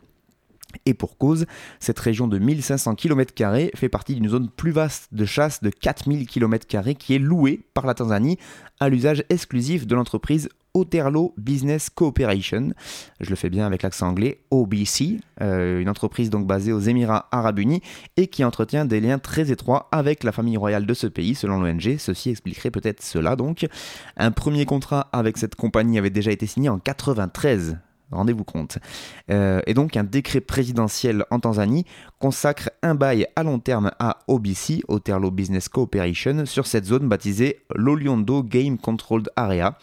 Et 0.85 0.93
pour 0.93 1.17
cause, 1.17 1.45
cette 1.79 1.99
région 1.99 2.27
de 2.27 2.37
1500 2.37 2.95
km 2.95 3.33
fait 3.75 3.89
partie 3.89 4.15
d'une 4.15 4.29
zone 4.29 4.49
plus 4.49 4.71
vaste 4.71 5.09
de 5.13 5.25
chasse 5.25 5.61
de 5.63 5.69
4000 5.69 6.27
km 6.27 6.65
qui 6.97 7.15
est 7.15 7.19
louée 7.19 7.61
par 7.73 7.85
la 7.85 7.93
Tanzanie 7.93 8.37
à 8.79 8.89
l'usage 8.89 9.23
exclusif 9.29 9.87
de 9.87 9.95
l'entreprise 9.95 10.49
Oterlo 10.73 11.33
Business 11.37 11.89
Cooperation, 11.89 12.73
je 13.19 13.29
le 13.29 13.35
fais 13.35 13.49
bien 13.49 13.65
avec 13.65 13.81
l'accent 13.81 14.07
anglais, 14.07 14.41
OBC, 14.51 15.19
euh, 15.41 15.79
une 15.79 15.89
entreprise 15.89 16.29
donc 16.29 16.45
basée 16.45 16.71
aux 16.71 16.79
Émirats 16.79 17.27
Arabes 17.31 17.59
Unis 17.59 17.81
et 18.17 18.27
qui 18.27 18.43
entretient 18.43 18.85
des 18.85 19.01
liens 19.01 19.19
très 19.19 19.51
étroits 19.51 19.89
avec 19.91 20.23
la 20.23 20.31
famille 20.31 20.57
royale 20.57 20.85
de 20.85 20.93
ce 20.93 21.07
pays 21.07 21.35
selon 21.35 21.59
l'ONG. 21.59 21.97
Ceci 21.97 22.29
expliquerait 22.29 22.71
peut-être 22.71 23.01
cela 23.01 23.35
donc. 23.35 23.67
Un 24.15 24.31
premier 24.31 24.65
contrat 24.65 25.09
avec 25.11 25.37
cette 25.37 25.55
compagnie 25.55 25.97
avait 25.97 26.09
déjà 26.11 26.31
été 26.31 26.45
signé 26.45 26.69
en 26.69 26.77
93 26.77 27.77
rendez-vous 28.11 28.43
compte. 28.43 28.77
Euh, 29.29 29.61
et 29.67 29.73
donc 29.73 29.97
un 29.97 30.03
décret 30.03 30.41
présidentiel 30.41 31.25
en 31.31 31.39
Tanzanie 31.39 31.85
consacre 32.19 32.69
un 32.81 32.95
bail 32.95 33.27
à 33.35 33.43
long 33.43 33.59
terme 33.59 33.91
à 33.99 34.19
OBC, 34.27 34.83
Oterlo 34.87 35.31
Business 35.31 35.69
Cooperation, 35.69 36.45
sur 36.45 36.67
cette 36.67 36.85
zone 36.85 37.07
baptisée 37.07 37.61
l'Oliondo 37.75 38.43
Game 38.43 38.77
Controlled 38.77 39.29
Area. 39.35 39.77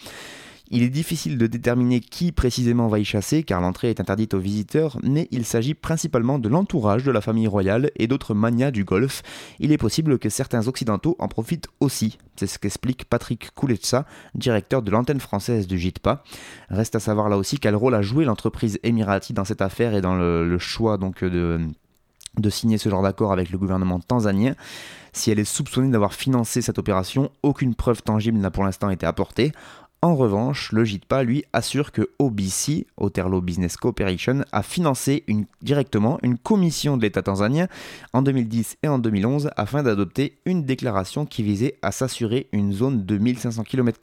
Il 0.68 0.82
est 0.82 0.88
difficile 0.88 1.38
de 1.38 1.46
déterminer 1.46 2.00
qui 2.00 2.32
précisément 2.32 2.88
va 2.88 2.99
y 2.99 3.04
chasser 3.04 3.44
car 3.44 3.61
l'entrée 3.61 3.90
est 3.90 4.00
interdite 4.00 4.35
aux 4.35 4.40
visiteurs, 4.40 4.99
mais 5.02 5.28
il 5.30 5.44
s'agit 5.44 5.75
principalement 5.75 6.40
de 6.40 6.49
l'entourage 6.49 7.04
de 7.04 7.12
la 7.12 7.20
famille 7.20 7.46
royale 7.46 7.92
et 7.94 8.08
d'autres 8.08 8.35
manias 8.35 8.73
du 8.73 8.82
golf. 8.82 9.23
Il 9.61 9.70
est 9.70 9.78
possible 9.78 10.18
que 10.18 10.28
certains 10.28 10.66
occidentaux 10.66 11.14
en 11.20 11.28
profitent 11.28 11.68
aussi. 11.78 12.18
C'est 12.35 12.49
ce 12.49 12.58
qu'explique 12.58 13.04
Patrick 13.04 13.52
Kouletsa, 13.54 14.06
directeur 14.35 14.82
de 14.82 14.90
l'antenne 14.90 15.20
française 15.20 15.68
du 15.68 15.78
JITPA. 15.78 16.25
Reste 16.68 16.96
à 16.96 17.00
savoir 17.00 17.28
là 17.28 17.37
aussi 17.37 17.58
quel 17.58 17.76
rôle 17.76 17.94
a 17.94 18.02
joué 18.02 18.25
l'entreprise 18.25 18.80
émirati 18.82 19.32
dans 19.32 19.44
cette 19.44 19.62
affaire 19.62 19.94
et 19.94 20.00
dans 20.00 20.16
le, 20.16 20.58
choix 20.58 20.99
donc 20.99 21.23
de 21.23 22.50
signer 22.50 22.78
ce 22.78 22.88
genre 22.88 23.02
d'accord 23.02 23.32
avec 23.32 23.50
le 23.50 23.58
gouvernement 23.58 24.00
tanzanien. 24.00 24.54
Si 25.16 25.30
elle 25.30 25.38
est 25.38 25.44
soupçonnée 25.44 25.90
d'avoir 25.90 26.12
financé 26.12 26.61
cette 26.61 26.78
opération, 26.78 27.30
aucune 27.42 27.75
preuve 27.75 28.02
tangible 28.02 28.38
n'a 28.38 28.50
pour 28.50 28.64
l'instant 28.64 28.90
été 28.90 29.06
apportée. 29.06 29.52
En 30.02 30.14
revanche, 30.14 30.72
le 30.72 30.84
JITPA 30.84 31.22
lui 31.22 31.44
assure 31.52 31.90
que 31.90 32.10
OBC, 32.18 32.86
Oterlo 32.96 33.40
Business 33.40 33.76
Cooperation, 33.76 34.44
a 34.52 34.62
financé 34.62 35.24
directement 35.62 36.18
une 36.22 36.38
commission 36.38 36.96
de 36.96 37.02
l'État 37.02 37.22
tanzanien 37.22 37.66
en 38.12 38.22
2010 38.22 38.76
et 38.82 38.88
en 38.88 38.98
2011 38.98 39.50
afin 39.56 39.82
d'adopter 39.82 40.38
une 40.44 40.64
déclaration 40.64 41.24
qui 41.24 41.42
visait 41.42 41.78
à 41.82 41.92
s'assurer 41.92 42.48
une 42.52 42.72
zone 42.72 43.04
de 43.04 43.18
1500 43.18 43.64
km 43.64 43.98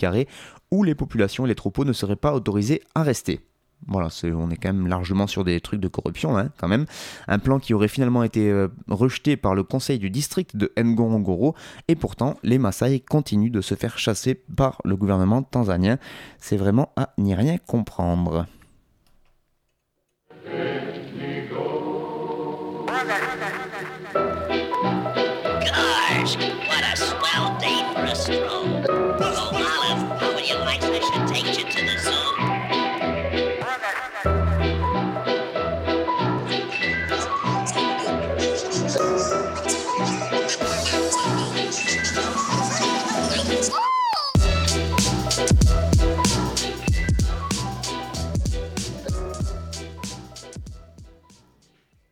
où 0.71 0.83
les 0.83 0.95
populations 0.95 1.45
et 1.45 1.49
les 1.49 1.55
troupeaux 1.55 1.85
ne 1.85 1.93
seraient 1.93 2.15
pas 2.15 2.33
autorisés 2.33 2.81
à 2.95 3.03
rester. 3.03 3.39
Voilà, 3.87 4.09
on 4.35 4.49
est 4.49 4.55
quand 4.55 4.73
même 4.73 4.87
largement 4.87 5.27
sur 5.27 5.43
des 5.43 5.59
trucs 5.61 5.79
de 5.79 5.87
corruption, 5.87 6.37
hein, 6.37 6.49
quand 6.57 6.67
même. 6.67 6.85
Un 7.27 7.39
plan 7.39 7.59
qui 7.59 7.73
aurait 7.73 7.87
finalement 7.87 8.23
été 8.23 8.49
euh, 8.49 8.67
rejeté 8.87 9.37
par 9.37 9.55
le 9.55 9.63
conseil 9.63 9.99
du 9.99 10.09
district 10.09 10.55
de 10.55 10.71
Ngorongoro, 10.77 11.55
et 11.87 11.95
pourtant 11.95 12.35
les 12.43 12.57
Maasai 12.57 12.99
continuent 12.99 13.51
de 13.51 13.61
se 13.61 13.75
faire 13.75 13.97
chasser 13.97 14.35
par 14.35 14.81
le 14.85 14.95
gouvernement 14.95 15.43
tanzanien. 15.43 15.97
C'est 16.39 16.57
vraiment 16.57 16.91
à 16.95 17.13
n'y 17.17 17.35
rien 17.35 17.57
comprendre. 17.57 18.45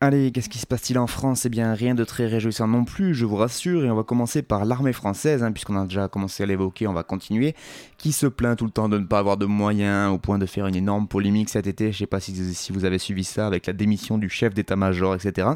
Allez, 0.03 0.31
qu'est-ce 0.31 0.49
qui 0.49 0.57
se 0.57 0.65
passe-t-il 0.65 0.97
en 0.97 1.05
France? 1.05 1.45
Eh 1.45 1.49
bien, 1.49 1.75
rien 1.75 1.93
de 1.93 2.03
très 2.03 2.25
réjouissant 2.25 2.67
non 2.67 2.85
plus, 2.85 3.13
je 3.13 3.23
vous 3.23 3.35
rassure, 3.35 3.85
et 3.85 3.91
on 3.91 3.95
va 3.95 4.01
commencer 4.01 4.41
par 4.41 4.65
l'armée 4.65 4.93
française, 4.93 5.43
hein, 5.43 5.51
puisqu'on 5.51 5.75
a 5.75 5.83
déjà 5.83 6.07
commencé 6.07 6.41
à 6.41 6.47
l'évoquer, 6.47 6.87
on 6.87 6.93
va 6.93 7.03
continuer, 7.03 7.53
qui 7.99 8.11
se 8.11 8.25
plaint 8.25 8.57
tout 8.57 8.65
le 8.65 8.71
temps 8.71 8.89
de 8.89 8.97
ne 8.97 9.05
pas 9.05 9.19
avoir 9.19 9.37
de 9.37 9.45
moyens, 9.45 10.11
au 10.11 10.17
point 10.17 10.39
de 10.39 10.47
faire 10.47 10.65
une 10.65 10.75
énorme 10.75 11.07
polémique 11.07 11.49
cet 11.49 11.67
été, 11.67 11.91
je 11.91 11.99
sais 11.99 12.07
pas 12.07 12.19
si, 12.19 12.33
vous 12.71 12.83
avez 12.83 12.97
suivi 12.97 13.23
ça, 13.23 13.45
avec 13.45 13.67
la 13.67 13.73
démission 13.73 14.17
du 14.17 14.27
chef 14.27 14.55
d'état-major, 14.55 15.13
etc. 15.13 15.49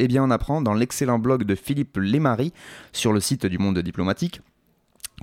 Eh 0.00 0.08
bien, 0.08 0.24
on 0.24 0.30
apprend 0.32 0.60
dans 0.60 0.74
l'excellent 0.74 1.20
blog 1.20 1.44
de 1.44 1.54
Philippe 1.54 1.96
Lémarie, 1.96 2.52
sur 2.90 3.12
le 3.12 3.20
site 3.20 3.46
du 3.46 3.58
Monde 3.58 3.78
diplomatique, 3.78 4.40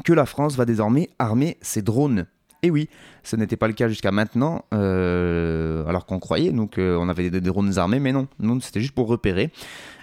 que 0.05 0.13
la 0.13 0.25
France 0.25 0.55
va 0.55 0.63
désormais 0.63 1.09
armer 1.19 1.57
ses 1.59 1.81
drones. 1.81 2.25
Et 2.63 2.69
oui, 2.69 2.89
ce 3.23 3.35
n'était 3.35 3.57
pas 3.57 3.67
le 3.67 3.73
cas 3.73 3.87
jusqu'à 3.87 4.11
maintenant, 4.11 4.65
euh, 4.73 5.83
alors 5.87 6.05
qu'on 6.05 6.19
croyait, 6.19 6.51
donc 6.51 6.75
on 6.77 7.09
avait 7.09 7.31
des, 7.31 7.41
drones 7.41 7.79
armés, 7.79 7.99
mais 7.99 8.11
non, 8.11 8.27
non 8.39 8.59
c'était 8.59 8.81
juste 8.81 8.93
pour 8.93 9.07
repérer. 9.07 9.51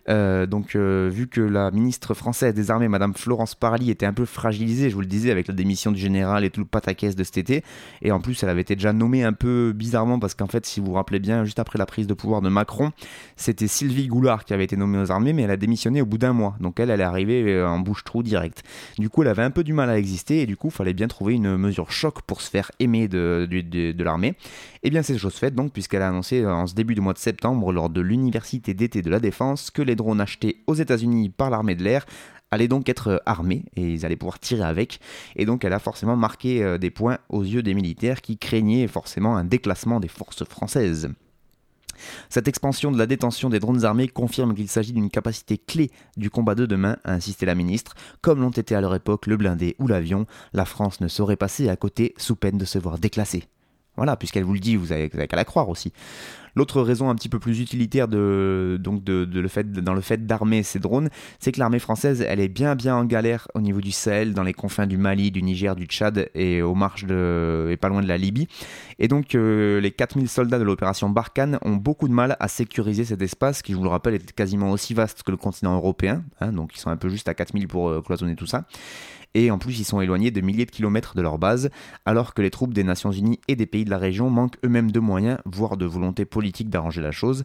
Euh, 0.08 0.46
donc, 0.46 0.74
euh, 0.74 1.10
vu 1.12 1.26
que 1.26 1.40
la 1.40 1.70
ministre 1.70 2.14
française 2.14 2.54
des 2.54 2.70
Armées, 2.70 2.88
Madame 2.88 3.14
Florence 3.14 3.54
Parly, 3.54 3.90
était 3.90 4.06
un 4.06 4.12
peu 4.12 4.24
fragilisée, 4.24 4.90
je 4.90 4.94
vous 4.94 5.00
le 5.00 5.06
disais, 5.06 5.30
avec 5.30 5.48
la 5.48 5.54
démission 5.54 5.92
du 5.92 5.98
général 5.98 6.44
et 6.44 6.50
tout 6.50 6.60
le 6.60 6.66
pataquès 6.66 7.14
de 7.14 7.24
cet 7.24 7.38
été, 7.38 7.62
et 8.02 8.10
en 8.10 8.20
plus, 8.20 8.42
elle 8.42 8.48
avait 8.48 8.62
été 8.62 8.74
déjà 8.74 8.92
nommée 8.92 9.24
un 9.24 9.32
peu 9.32 9.72
bizarrement, 9.74 10.18
parce 10.18 10.34
qu'en 10.34 10.46
fait, 10.46 10.64
si 10.64 10.80
vous 10.80 10.86
vous 10.86 10.92
rappelez 10.94 11.18
bien, 11.18 11.44
juste 11.44 11.58
après 11.58 11.78
la 11.78 11.86
prise 11.86 12.06
de 12.06 12.14
pouvoir 12.14 12.40
de 12.40 12.48
Macron, 12.48 12.92
c'était 13.36 13.66
Sylvie 13.66 14.08
Goulard 14.08 14.44
qui 14.44 14.54
avait 14.54 14.64
été 14.64 14.76
nommée 14.76 14.98
aux 14.98 15.10
armées, 15.10 15.32
mais 15.32 15.42
elle 15.42 15.50
a 15.50 15.56
démissionné 15.56 16.00
au 16.00 16.06
bout 16.06 16.18
d'un 16.18 16.32
mois. 16.32 16.56
Donc, 16.60 16.80
elle, 16.80 16.90
elle 16.90 17.00
est 17.00 17.04
arrivée 17.04 17.52
euh, 17.52 17.68
en 17.68 17.78
bouche-trou 17.78 18.22
direct. 18.22 18.62
Du 18.98 19.10
coup, 19.10 19.22
elle 19.22 19.28
avait 19.28 19.42
un 19.42 19.50
peu 19.50 19.64
du 19.64 19.72
mal 19.72 19.90
à 19.90 19.98
exister, 19.98 20.40
et 20.40 20.46
du 20.46 20.56
coup, 20.56 20.68
il 20.68 20.72
fallait 20.74 20.94
bien 20.94 21.08
trouver 21.08 21.34
une 21.34 21.56
mesure 21.56 21.90
choc 21.90 22.22
pour 22.22 22.40
se 22.40 22.50
faire 22.50 22.70
aimer 22.78 23.08
de, 23.08 23.46
l'armée. 23.98 24.34
Et 24.82 24.90
bien, 24.90 25.02
c'est 25.02 25.18
chose 25.18 25.34
faite, 25.34 25.54
donc, 25.54 25.72
puisqu'elle 25.72 26.02
a 26.02 26.08
annoncé 26.08 26.46
en 26.46 26.66
ce 26.66 26.74
début 26.74 26.94
du 26.94 27.00
mois 27.00 27.12
de 27.12 27.18
septembre, 27.18 27.72
lors 27.72 27.90
de 27.90 28.00
l'université 28.00 28.74
d'été 28.74 29.02
de 29.02 29.10
la 29.10 29.20
Défense, 29.20 29.70
que 29.70 29.82
les 29.82 29.96
drones 29.96 30.20
achetés 30.20 30.62
aux 30.66 30.74
États-Unis 30.74 31.30
par 31.30 31.50
l'armée 31.50 31.74
de 31.74 31.82
l'air 31.82 32.06
allaient 32.50 32.68
donc 32.68 32.88
être 32.88 33.22
armés 33.26 33.64
et 33.76 33.92
ils 33.92 34.06
allaient 34.06 34.16
pouvoir 34.16 34.38
tirer 34.38 34.62
avec. 34.62 35.00
Et 35.36 35.44
donc 35.44 35.64
elle 35.64 35.72
a 35.72 35.78
forcément 35.78 36.16
marqué 36.16 36.62
euh, 36.62 36.78
des 36.78 36.90
points 36.90 37.18
aux 37.28 37.42
yeux 37.42 37.62
des 37.62 37.74
militaires 37.74 38.22
qui 38.22 38.38
craignaient 38.38 38.88
forcément 38.88 39.36
un 39.36 39.44
déclassement 39.44 40.00
des 40.00 40.08
forces 40.08 40.44
françaises. 40.44 41.10
Cette 42.28 42.46
expansion 42.46 42.92
de 42.92 42.98
la 42.98 43.06
détention 43.06 43.50
des 43.50 43.58
drones 43.58 43.84
armés 43.84 44.06
confirme 44.06 44.54
qu'il 44.54 44.68
s'agit 44.68 44.92
d'une 44.92 45.10
capacité 45.10 45.58
clé 45.58 45.90
du 46.16 46.30
combat 46.30 46.54
de 46.54 46.64
demain, 46.64 46.96
a 47.02 47.12
insisté 47.12 47.44
la 47.44 47.56
ministre. 47.56 47.94
Comme 48.20 48.40
l'ont 48.40 48.50
été 48.50 48.76
à 48.76 48.80
leur 48.80 48.94
époque 48.94 49.26
le 49.26 49.36
blindé 49.36 49.74
ou 49.80 49.88
l'avion, 49.88 50.24
la 50.52 50.64
France 50.64 51.00
ne 51.00 51.08
saurait 51.08 51.36
passer 51.36 51.68
à 51.68 51.76
côté 51.76 52.14
sous 52.16 52.36
peine 52.36 52.56
de 52.56 52.64
se 52.64 52.78
voir 52.78 52.98
déclassée. 52.98 53.48
Voilà, 53.98 54.16
puisqu'elle 54.16 54.44
vous 54.44 54.54
le 54.54 54.60
dit, 54.60 54.76
vous 54.76 54.92
avez, 54.92 55.10
qu'à 55.10 55.36
la 55.36 55.44
croire 55.44 55.68
aussi. 55.68 55.92
L'autre 56.58 56.82
raison 56.82 57.08
un 57.08 57.14
petit 57.14 57.28
peu 57.28 57.38
plus 57.38 57.60
utilitaire 57.60 58.08
de, 58.08 58.78
donc 58.80 59.04
de, 59.04 59.24
le 59.32 59.46
fait, 59.46 59.70
dans 59.70 59.94
le 59.94 60.00
fait 60.00 60.26
d'armer 60.26 60.64
ces 60.64 60.80
drones, 60.80 61.08
c'est 61.38 61.52
que 61.52 61.60
l'armée 61.60 61.78
française, 61.78 62.24
elle 62.26 62.40
est 62.40 62.48
bien 62.48 62.74
bien 62.74 62.96
en 62.96 63.04
galère 63.04 63.46
au 63.54 63.60
niveau 63.60 63.80
du 63.80 63.92
Sahel, 63.92 64.34
dans 64.34 64.42
les 64.42 64.54
confins 64.54 64.88
du 64.88 64.96
Mali, 64.98 65.30
du 65.30 65.40
Niger, 65.40 65.76
du 65.76 65.84
Tchad 65.84 66.28
et 66.34 66.60
aux 66.60 66.74
et 66.76 67.76
pas 67.76 67.88
loin 67.88 68.02
de 68.02 68.08
la 68.08 68.18
Libye. 68.18 68.48
Et 68.98 69.06
donc 69.06 69.36
euh, 69.36 69.80
les 69.80 69.92
4000 69.92 70.28
soldats 70.28 70.58
de 70.58 70.64
l'opération 70.64 71.08
Barkhane 71.08 71.60
ont 71.62 71.76
beaucoup 71.76 72.08
de 72.08 72.12
mal 72.12 72.36
à 72.40 72.48
sécuriser 72.48 73.04
cet 73.04 73.22
espace 73.22 73.62
qui, 73.62 73.70
je 73.70 73.76
vous 73.76 73.84
le 73.84 73.90
rappelle, 73.90 74.14
est 74.14 74.32
quasiment 74.32 74.72
aussi 74.72 74.94
vaste 74.94 75.22
que 75.22 75.30
le 75.30 75.36
continent 75.36 75.76
européen. 75.76 76.24
Hein, 76.40 76.50
donc 76.50 76.72
ils 76.74 76.80
sont 76.80 76.90
un 76.90 76.96
peu 76.96 77.08
juste 77.08 77.28
à 77.28 77.34
4000 77.34 77.68
pour 77.68 77.88
euh, 77.88 78.02
cloisonner 78.02 78.34
tout 78.34 78.46
ça 78.46 78.66
et 79.34 79.50
en 79.50 79.58
plus 79.58 79.78
ils 79.78 79.84
sont 79.84 80.00
éloignés 80.00 80.30
de 80.30 80.40
milliers 80.40 80.66
de 80.66 80.70
kilomètres 80.70 81.14
de 81.14 81.22
leur 81.22 81.38
base, 81.38 81.70
alors 82.06 82.34
que 82.34 82.42
les 82.42 82.50
troupes 82.50 82.74
des 82.74 82.84
Nations 82.84 83.12
Unies 83.12 83.40
et 83.48 83.56
des 83.56 83.66
pays 83.66 83.84
de 83.84 83.90
la 83.90 83.98
région 83.98 84.30
manquent 84.30 84.56
eux-mêmes 84.64 84.90
de 84.90 85.00
moyens, 85.00 85.38
voire 85.44 85.76
de 85.76 85.86
volonté 85.86 86.24
politique 86.24 86.47
d'arranger 86.70 87.00
la 87.00 87.12
chose, 87.12 87.44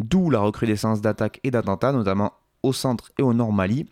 d'où 0.00 0.30
la 0.30 0.40
recrudescence 0.40 1.00
d'attaques 1.00 1.40
et 1.44 1.50
d'attentats, 1.50 1.92
notamment 1.92 2.32
au 2.62 2.72
centre 2.72 3.10
et 3.18 3.22
au 3.22 3.34
nord 3.34 3.52
Mali, 3.52 3.86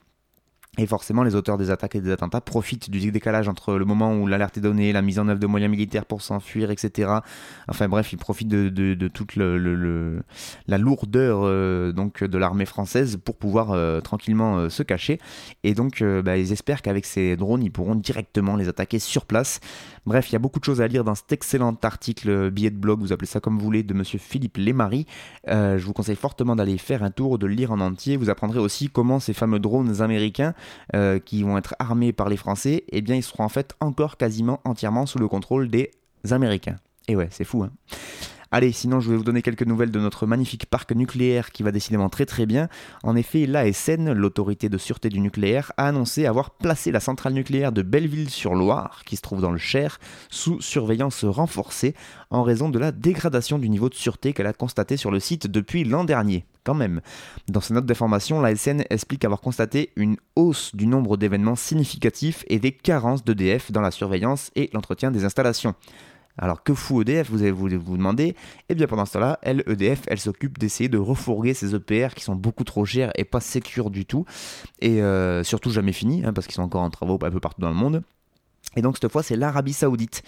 et 0.78 0.86
forcément, 0.86 1.24
les 1.24 1.34
auteurs 1.34 1.58
des 1.58 1.72
attaques 1.72 1.96
et 1.96 2.00
des 2.00 2.12
attentats 2.12 2.40
profitent 2.40 2.90
du 2.90 3.10
décalage 3.10 3.48
entre 3.48 3.74
le 3.74 3.84
moment 3.84 4.14
où 4.14 4.28
l'alerte 4.28 4.56
est 4.56 4.60
donnée, 4.60 4.92
la 4.92 5.02
mise 5.02 5.18
en 5.18 5.26
œuvre 5.26 5.40
de 5.40 5.46
moyens 5.48 5.68
militaires 5.68 6.06
pour 6.06 6.22
s'enfuir, 6.22 6.70
etc. 6.70 7.10
Enfin 7.68 7.88
bref, 7.88 8.12
ils 8.12 8.18
profitent 8.18 8.48
de, 8.48 9.08
toute 9.08 9.34
le, 9.34 10.22
la 10.68 10.78
lourdeur 10.78 11.40
euh, 11.42 11.90
donc 11.90 12.22
de 12.22 12.38
l'armée 12.38 12.66
française 12.66 13.18
pour 13.22 13.36
pouvoir 13.36 13.72
euh, 13.72 14.00
tranquillement 14.00 14.58
euh, 14.58 14.68
se 14.68 14.84
cacher. 14.84 15.18
Et 15.64 15.74
donc, 15.74 16.04
bah, 16.04 16.38
ils 16.38 16.52
espèrent 16.52 16.82
qu'avec 16.82 17.04
ces 17.04 17.36
drones, 17.36 17.64
ils 17.64 17.72
pourront 17.72 17.96
directement 17.96 18.54
les 18.54 18.68
attaquer 18.68 19.00
sur 19.00 19.26
place. 19.26 19.58
Bref, 20.06 20.30
il 20.30 20.34
y 20.34 20.36
a 20.36 20.38
beaucoup 20.38 20.60
de 20.60 20.64
choses 20.64 20.80
à 20.80 20.86
lire 20.86 21.02
dans 21.02 21.16
cet 21.16 21.32
excellent 21.32 21.76
article 21.82 22.50
billet 22.50 22.70
de 22.70 22.78
blog, 22.78 23.00
vous 23.00 23.12
appelez 23.12 23.26
ça 23.26 23.40
comme 23.40 23.58
vous 23.58 23.64
voulez, 23.64 23.82
de 23.82 23.92
monsieur 23.92 24.18
Philippe 24.18 24.56
Lémarie. 24.56 25.06
je 25.46 25.84
vous 25.84 25.92
conseille 25.92 26.16
fortement 26.16 26.56
d'aller 26.56 26.78
faire 26.78 27.02
un 27.02 27.10
tour, 27.10 27.38
de 27.38 27.46
le 27.46 27.54
lire 27.54 27.72
en 27.72 27.80
entier. 27.80 28.16
Vous 28.16 28.30
apprendrez 28.30 28.60
aussi 28.60 28.88
comment 28.88 29.20
ces 29.20 29.34
fameux 29.34 29.58
drones 29.58 30.00
américains 30.00 30.54
euh, 30.94 31.18
qui 31.18 31.42
vont 31.42 31.58
être 31.58 31.74
armés 31.78 32.12
par 32.12 32.28
les 32.28 32.36
Français, 32.36 32.84
eh 32.90 33.00
bien 33.00 33.16
ils 33.16 33.22
seront 33.22 33.44
en 33.44 33.48
fait 33.48 33.74
encore 33.80 34.16
quasiment 34.16 34.60
entièrement 34.64 35.06
sous 35.06 35.18
le 35.18 35.28
contrôle 35.28 35.68
des 35.68 35.90
Américains. 36.30 36.76
Et 37.08 37.16
ouais, 37.16 37.28
c'est 37.30 37.44
fou, 37.44 37.64
hein. 37.64 37.70
Allez, 38.52 38.72
sinon 38.72 38.98
je 38.98 39.08
vais 39.08 39.16
vous 39.16 39.22
donner 39.22 39.42
quelques 39.42 39.64
nouvelles 39.64 39.92
de 39.92 40.00
notre 40.00 40.26
magnifique 40.26 40.66
parc 40.66 40.90
nucléaire 40.90 41.52
qui 41.52 41.62
va 41.62 41.70
décidément 41.70 42.08
très 42.08 42.26
très 42.26 42.46
bien. 42.46 42.68
En 43.04 43.14
effet, 43.14 43.46
l'ASN, 43.46 44.12
l'autorité 44.12 44.68
de 44.68 44.76
sûreté 44.76 45.08
du 45.08 45.20
nucléaire, 45.20 45.70
a 45.76 45.86
annoncé 45.86 46.26
avoir 46.26 46.50
placé 46.50 46.90
la 46.90 46.98
centrale 46.98 47.32
nucléaire 47.34 47.70
de 47.70 47.82
Belleville-sur-Loire, 47.82 49.02
qui 49.06 49.14
se 49.14 49.22
trouve 49.22 49.40
dans 49.40 49.52
le 49.52 49.58
Cher, 49.58 50.00
sous 50.30 50.60
surveillance 50.60 51.24
renforcée 51.24 51.94
en 52.30 52.42
raison 52.42 52.70
de 52.70 52.80
la 52.80 52.90
dégradation 52.90 53.56
du 53.56 53.68
niveau 53.68 53.88
de 53.88 53.94
sûreté 53.94 54.32
qu'elle 54.32 54.48
a 54.48 54.52
constaté 54.52 54.96
sur 54.96 55.12
le 55.12 55.20
site 55.20 55.46
depuis 55.46 55.84
l'an 55.84 56.02
dernier. 56.02 56.44
Quand 56.64 56.74
même. 56.74 57.00
Dans 57.48 57.60
sa 57.60 57.74
note 57.74 57.86
d'information, 57.86 58.40
l'ASN 58.40 58.82
explique 58.90 59.24
avoir 59.24 59.40
constaté 59.40 59.92
une 59.94 60.16
hausse 60.34 60.74
du 60.74 60.88
nombre 60.88 61.16
d'événements 61.16 61.56
significatifs 61.56 62.44
et 62.48 62.58
des 62.58 62.72
carences 62.72 63.24
d'EDF 63.24 63.70
dans 63.70 63.80
la 63.80 63.92
surveillance 63.92 64.50
et 64.56 64.70
l'entretien 64.74 65.12
des 65.12 65.24
installations. 65.24 65.74
Alors 66.40 66.64
que 66.64 66.74
fout 66.74 67.08
EDF 67.08 67.30
Vous 67.30 67.42
allez 67.42 67.52
vous, 67.52 67.68
vous 67.68 67.96
demander. 67.96 68.34
Eh 68.68 68.74
bien 68.74 68.86
pendant 68.86 69.04
ce 69.04 69.12
temps-là, 69.12 69.38
elle, 69.42 69.62
EDF, 69.66 70.02
elle 70.08 70.18
s'occupe 70.18 70.58
d'essayer 70.58 70.88
de 70.88 70.98
refourguer 70.98 71.54
ces 71.54 71.74
EPR 71.74 72.14
qui 72.16 72.24
sont 72.24 72.34
beaucoup 72.34 72.64
trop 72.64 72.84
chers 72.84 73.12
et 73.14 73.24
pas 73.24 73.40
sécures 73.40 73.90
du 73.90 74.06
tout. 74.06 74.24
Et 74.80 75.02
euh, 75.02 75.44
surtout 75.44 75.70
jamais 75.70 75.92
finis, 75.92 76.24
hein, 76.24 76.32
parce 76.32 76.46
qu'ils 76.46 76.56
sont 76.56 76.62
encore 76.62 76.82
en 76.82 76.90
travaux 76.90 77.18
un 77.22 77.30
peu 77.30 77.40
partout 77.40 77.60
dans 77.60 77.68
le 77.68 77.74
monde. 77.74 78.02
Et 78.76 78.82
donc 78.82 78.96
cette 78.98 79.10
fois, 79.12 79.22
c'est 79.22 79.36
l'Arabie 79.36 79.72
Saoudite 79.72 80.22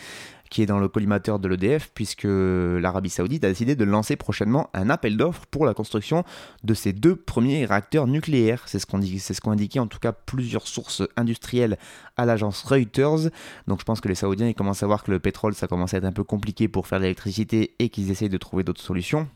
qui 0.53 0.61
est 0.61 0.67
dans 0.67 0.79
le 0.79 0.89
collimateur 0.89 1.39
de 1.39 1.49
l'EDF, 1.49 1.91
puisque 1.95 2.27
l'Arabie 2.29 3.09
Saoudite 3.09 3.43
a 3.43 3.49
décidé 3.49 3.75
de 3.75 3.85
lancer 3.85 4.17
prochainement 4.17 4.69
un 4.75 4.91
appel 4.91 5.17
d'offres 5.17 5.47
pour 5.51 5.65
la 5.65 5.73
construction 5.73 6.25
de 6.63 6.75
ses 6.75 6.93
deux 6.93 7.17
premiers 7.17 7.65
réacteurs 7.65 8.07
nucléaires. 8.07 8.63
C'est 8.67 8.79
ce 8.79 8.85
qu'ont 8.85 9.01
ce 9.01 9.41
qu'ont 9.41 9.53
indiqué 9.53 9.81
en 9.81 9.87
tout 9.87 9.99
cas 9.99 10.13
plusieurs 10.13 10.67
sources 10.67 11.03
industrielles 11.17 11.79
à 12.19 12.27
l'agence 12.27 12.65
Reuters. 12.65 13.31
Donc 13.67 13.81
je 13.81 13.85
pense 13.87 14.03
que 14.03 14.09
les 14.09 14.15
Saoudiens 14.15 14.47
ils 14.47 14.55
commencent 14.55 14.83
à 14.83 14.87
voir 14.87 15.05
que 15.05 15.11
le 15.11 15.21
pétrole 15.21 15.55
ça 15.55 15.69
commence 15.69 15.95
à 15.95 15.97
être 15.97 16.05
un 16.05 16.13
peu 16.13 16.23
compliqué 16.23 16.69
pour 16.69 16.87
faire 16.87 16.99
de 16.99 17.05
l'électricité 17.05 17.75
et 17.79 17.89
qu'ils 17.89 18.11
essayent 18.11 18.29
de 18.29 18.37
trouver 18.37 18.63
d'autres 18.63 18.83
solutions. 18.83 19.29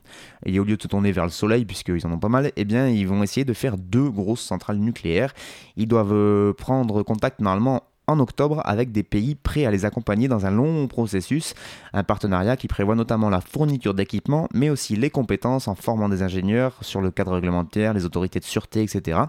Et 0.44 0.60
au 0.60 0.64
lieu 0.64 0.76
de 0.76 0.82
se 0.82 0.88
tourner 0.88 1.12
vers 1.12 1.24
le 1.24 1.30
soleil, 1.30 1.64
puisqu'ils 1.64 2.06
en 2.06 2.12
ont 2.12 2.18
pas 2.18 2.28
mal, 2.28 2.52
eh 2.56 2.64
bien 2.66 2.90
ils 2.90 3.08
vont 3.08 3.22
essayer 3.22 3.46
de 3.46 3.54
faire 3.54 3.78
deux 3.78 4.10
grosses 4.10 4.42
centrales 4.42 4.76
nucléaires. 4.76 5.32
Ils 5.76 5.88
doivent 5.88 6.12
euh, 6.12 6.52
prendre 6.52 7.02
contact 7.02 7.40
normalement 7.40 7.84
en 8.06 8.20
octobre 8.20 8.62
avec 8.64 8.92
des 8.92 9.02
pays 9.02 9.34
prêts 9.34 9.64
à 9.64 9.70
les 9.70 9.84
accompagner 9.84 10.28
dans 10.28 10.46
un 10.46 10.50
long 10.50 10.86
processus, 10.86 11.54
un 11.92 12.04
partenariat 12.04 12.56
qui 12.56 12.68
prévoit 12.68 12.94
notamment 12.94 13.30
la 13.30 13.40
fourniture 13.40 13.94
d'équipements, 13.94 14.48
mais 14.54 14.70
aussi 14.70 14.96
les 14.96 15.10
compétences 15.10 15.68
en 15.68 15.74
formant 15.74 16.08
des 16.08 16.22
ingénieurs 16.22 16.76
sur 16.82 17.00
le 17.00 17.10
cadre 17.10 17.32
réglementaire, 17.34 17.94
les 17.94 18.04
autorités 18.04 18.40
de 18.40 18.44
sûreté, 18.44 18.82
etc. 18.82 19.20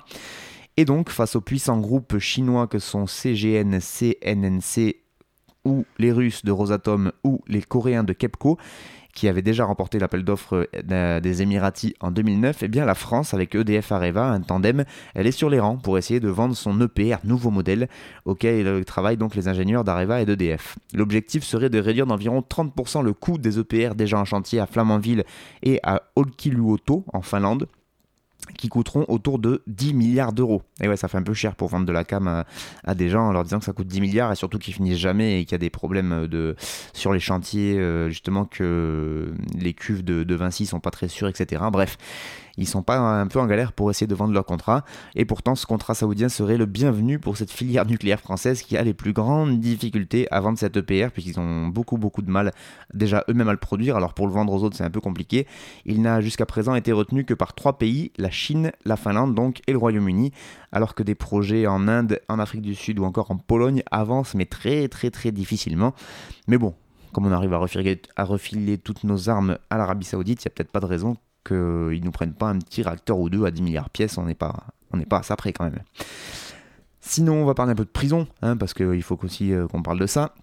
Et 0.77 0.85
donc, 0.85 1.09
face 1.09 1.35
aux 1.35 1.41
puissants 1.41 1.79
groupes 1.79 2.19
chinois 2.19 2.67
que 2.67 2.79
sont 2.79 3.07
CGN, 3.07 3.79
CNNC 3.79 4.97
ou 5.65 5.85
les 5.97 6.11
Russes 6.11 6.45
de 6.45 6.51
Rosatom 6.51 7.11
ou 7.23 7.41
les 7.47 7.61
Coréens 7.61 8.03
de 8.03 8.13
KEPCO, 8.13 8.57
qui 9.17 9.27
avait 9.27 9.41
déjà 9.41 9.65
remporté 9.65 9.97
l'appel 9.97 10.23
d'offres 10.23 10.69
euh, 10.91 11.19
des 11.19 11.41
Émiratis 11.41 11.95
en 12.01 12.11
2009, 12.11 12.61
eh 12.61 12.67
bien 12.67 12.85
la 12.85 12.93
France, 12.93 13.33
avec 13.33 13.55
EDF 13.55 13.91
Areva, 13.91 14.27
un 14.27 14.41
tandem, 14.41 14.85
elle 15.15 15.25
est 15.25 15.31
sur 15.31 15.49
les 15.49 15.59
rangs 15.59 15.77
pour 15.77 15.97
essayer 15.97 16.19
de 16.19 16.29
vendre 16.29 16.55
son 16.55 16.79
EPR 16.79 17.17
nouveau 17.23 17.49
modèle 17.49 17.89
auquel 18.25 18.85
travaillent 18.85 19.17
donc 19.17 19.33
les 19.33 19.47
ingénieurs 19.47 19.83
d'Areva 19.83 20.21
et 20.21 20.27
d'EDF. 20.27 20.77
L'objectif 20.93 21.43
serait 21.43 21.71
de 21.71 21.79
réduire 21.79 22.05
d'environ 22.05 22.43
30% 22.47 23.03
le 23.03 23.13
coût 23.13 23.39
des 23.39 23.57
EPR 23.57 23.95
déjà 23.95 24.19
en 24.19 24.25
chantier 24.25 24.59
à 24.59 24.67
Flamanville 24.67 25.23
et 25.63 25.79
à 25.81 26.03
Olkiluoto 26.15 27.03
en 27.11 27.23
Finlande 27.23 27.67
qui 28.57 28.69
coûteront 28.69 29.05
autour 29.07 29.39
de 29.39 29.63
10 29.67 29.93
milliards 29.93 30.33
d'euros. 30.33 30.61
Et 30.81 30.87
ouais, 30.87 30.97
ça 30.97 31.07
fait 31.07 31.17
un 31.17 31.23
peu 31.23 31.33
cher 31.33 31.55
pour 31.55 31.69
vendre 31.69 31.85
de 31.85 31.91
la 31.91 32.03
cam 32.03 32.43
à, 32.83 32.95
des 32.95 33.09
gens 33.09 33.27
en 33.27 33.31
leur 33.31 33.43
disant 33.43 33.59
que 33.59 33.65
ça 33.65 33.73
coûte 33.73 33.87
10 33.87 34.01
milliards 34.01 34.31
et 34.31 34.35
surtout 34.35 34.57
qu'ils 34.57 34.73
finissent 34.73 34.97
jamais 34.97 35.39
et 35.39 35.45
qu'il 35.45 35.53
y 35.53 35.55
a 35.55 35.59
des 35.59 35.69
problèmes 35.69 36.27
de, 36.27 36.55
sur 36.93 37.13
les 37.13 37.19
chantiers, 37.19 37.77
euh, 37.77 38.09
justement 38.09 38.45
que 38.45 39.33
les 39.57 39.73
cuves 39.73 40.03
de, 40.03 40.23
de 40.23 40.35
Vinci 40.35 40.65
sont 40.65 40.79
pas 40.79 40.91
très 40.91 41.07
sûres, 41.07 41.27
etc. 41.27 41.63
Bref, 41.71 41.97
ils 42.57 42.67
sont 42.67 42.81
pas 42.81 42.97
un 42.97 43.27
peu 43.27 43.39
en 43.39 43.45
galère 43.45 43.71
pour 43.73 43.89
essayer 43.91 44.07
de 44.07 44.15
vendre 44.15 44.33
leur 44.33 44.45
contrat. 44.45 44.83
Et 45.15 45.25
pourtant, 45.25 45.55
ce 45.55 45.65
contrat 45.65 45.93
saoudien 45.93 46.29
serait 46.29 46.57
le 46.57 46.65
bienvenu 46.65 47.19
pour 47.19 47.37
cette 47.37 47.51
filière 47.51 47.85
nucléaire 47.85 48.19
française 48.19 48.61
qui 48.61 48.77
a 48.77 48.83
les 48.83 48.93
plus 48.93 49.13
grandes 49.13 49.59
difficultés 49.59 50.27
à 50.31 50.39
vendre 50.39 50.57
cet 50.57 50.75
EPR, 50.77 51.11
puisqu'ils 51.11 51.39
ont 51.39 51.67
beaucoup, 51.67 51.97
beaucoup 51.97 52.21
de 52.21 52.31
mal 52.31 52.51
déjà 52.93 53.23
eux-mêmes 53.29 53.49
à 53.49 53.53
le 53.53 53.57
produire. 53.57 53.95
Alors 53.95 54.13
pour 54.13 54.27
le 54.27 54.33
vendre 54.33 54.53
aux 54.53 54.63
autres, 54.63 54.75
c'est 54.75 54.83
un 54.83 54.89
peu 54.89 55.01
compliqué. 55.01 55.47
Il 55.85 56.01
n'a 56.01 56.21
jusqu'à 56.21 56.45
présent 56.45 56.75
été 56.75 56.91
retenu 56.91 57.25
que 57.25 57.33
par 57.33 57.53
trois 57.53 57.77
pays, 57.77 58.11
la 58.17 58.31
Chine, 58.31 58.71
la 58.85 58.97
Finlande 58.97 59.35
donc 59.35 59.61
et 59.67 59.71
le 59.71 59.77
Royaume-Uni, 59.77 60.31
alors 60.71 60.95
que 60.95 61.03
des 61.03 61.15
projets 61.15 61.67
en 61.67 61.87
Inde, 61.87 62.19
en 62.27 62.39
Afrique 62.39 62.61
du 62.61 62.75
Sud 62.75 62.99
ou 62.99 63.05
encore 63.05 63.31
en 63.31 63.37
Pologne 63.37 63.83
avancent, 63.91 64.35
mais 64.35 64.45
très, 64.45 64.87
très, 64.87 65.11
très 65.11 65.31
difficilement. 65.31 65.93
Mais 66.47 66.57
bon, 66.57 66.73
comme 67.13 67.25
on 67.25 67.31
arrive 67.31 67.53
à 67.53 67.57
refiler, 67.57 68.01
à 68.15 68.23
refiler 68.23 68.77
toutes 68.77 69.03
nos 69.03 69.29
armes 69.29 69.57
à 69.69 69.77
l'Arabie 69.77 70.05
Saoudite, 70.05 70.43
il 70.43 70.47
n'y 70.47 70.51
a 70.51 70.53
peut-être 70.55 70.71
pas 70.71 70.79
de 70.79 70.85
raison 70.85 71.17
qu'ils 71.47 72.03
nous 72.03 72.11
prennent 72.11 72.33
pas 72.33 72.49
un 72.49 72.59
petit 72.59 72.81
réacteur 72.81 73.17
ou 73.17 73.29
deux 73.29 73.45
à 73.45 73.51
10 73.51 73.61
milliards 73.61 73.85
de 73.85 73.91
pièces, 73.91 74.17
on 74.17 74.25
n'est 74.25 74.35
pas, 74.35 74.55
pas 75.09 75.19
à 75.19 75.23
ça 75.23 75.35
près 75.35 75.53
quand 75.53 75.63
même. 75.63 75.79
Sinon, 77.01 77.35
on 77.35 77.45
va 77.45 77.53
parler 77.53 77.71
un 77.71 77.75
peu 77.75 77.85
de 77.85 77.89
prison, 77.89 78.27
hein, 78.41 78.57
parce 78.57 78.73
qu'il 78.73 79.01
faut 79.01 79.17
aussi 79.23 79.53
euh, 79.53 79.67
qu'on 79.67 79.81
parle 79.81 79.99
de 79.99 80.07
ça. 80.07 80.33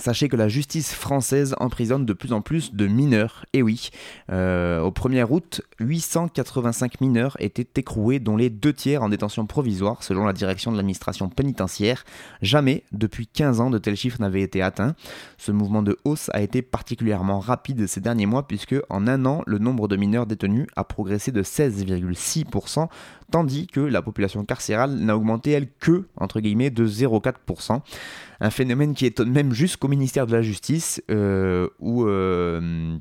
Sachez 0.00 0.30
que 0.30 0.36
la 0.36 0.48
justice 0.48 0.94
française 0.94 1.54
emprisonne 1.60 2.06
de 2.06 2.14
plus 2.14 2.32
en 2.32 2.40
plus 2.40 2.74
de 2.74 2.86
mineurs. 2.86 3.44
Et 3.52 3.60
oui, 3.60 3.90
euh, 4.32 4.80
au 4.80 4.92
1er 4.92 5.26
août, 5.28 5.60
885 5.78 7.02
mineurs 7.02 7.36
étaient 7.38 7.68
écroués, 7.78 8.18
dont 8.18 8.38
les 8.38 8.48
deux 8.48 8.72
tiers 8.72 9.02
en 9.02 9.10
détention 9.10 9.44
provisoire, 9.44 10.02
selon 10.02 10.24
la 10.24 10.32
direction 10.32 10.72
de 10.72 10.78
l'administration 10.78 11.28
pénitentiaire. 11.28 12.06
Jamais, 12.40 12.82
depuis 12.92 13.26
15 13.26 13.60
ans, 13.60 13.68
de 13.68 13.76
tels 13.76 13.96
chiffres 13.96 14.22
n'avaient 14.22 14.40
été 14.40 14.62
atteints. 14.62 14.94
Ce 15.36 15.52
mouvement 15.52 15.82
de 15.82 15.98
hausse 16.04 16.30
a 16.32 16.40
été 16.40 16.62
particulièrement 16.62 17.38
rapide 17.38 17.86
ces 17.86 18.00
derniers 18.00 18.24
mois, 18.24 18.48
puisque 18.48 18.76
en 18.88 19.06
un 19.06 19.26
an, 19.26 19.42
le 19.46 19.58
nombre 19.58 19.86
de 19.86 19.96
mineurs 19.96 20.24
détenus 20.24 20.66
a 20.76 20.84
progressé 20.84 21.30
de 21.30 21.42
16,6%, 21.42 22.88
tandis 23.30 23.66
que 23.66 23.80
la 23.80 24.02
population 24.02 24.44
carcérale 24.44 24.94
n'a 24.94 25.16
augmenté, 25.16 25.52
elle, 25.52 25.68
que, 25.80 26.06
entre 26.16 26.40
guillemets, 26.40 26.70
de 26.70 26.86
0,4%. 26.86 27.80
Un 28.40 28.50
phénomène 28.50 28.94
qui 28.94 29.06
étonne 29.06 29.30
même 29.30 29.52
jusqu'au 29.52 29.88
ministère 29.88 30.26
de 30.26 30.32
la 30.32 30.42
Justice, 30.42 31.02
euh, 31.10 31.68
où... 31.78 32.06
Euh, 32.06 32.98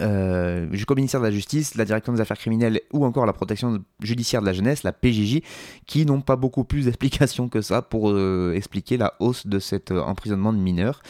euh, 0.00 0.66
jusqu'au 0.72 0.94
ministère 0.94 1.20
de 1.20 1.26
la 1.26 1.30
Justice, 1.30 1.74
la 1.74 1.84
Direction 1.84 2.12
des 2.12 2.20
Affaires 2.20 2.38
criminelles 2.38 2.80
ou 2.92 3.04
encore 3.04 3.26
la 3.26 3.32
protection 3.32 3.82
judiciaire 4.00 4.40
de 4.40 4.46
la 4.46 4.52
jeunesse, 4.52 4.82
la 4.82 4.92
PJJ, 4.92 5.40
qui 5.86 6.06
n'ont 6.06 6.20
pas 6.20 6.36
beaucoup 6.36 6.64
plus 6.64 6.84
d'explications 6.84 7.48
que 7.48 7.60
ça 7.60 7.82
pour 7.82 8.16
expliquer 8.52 8.96
la 8.96 9.14
hausse 9.20 9.46
de 9.46 9.58
cet 9.58 9.90
emprisonnement 9.90 10.52
de 10.52 10.58
mineurs. 10.58 11.02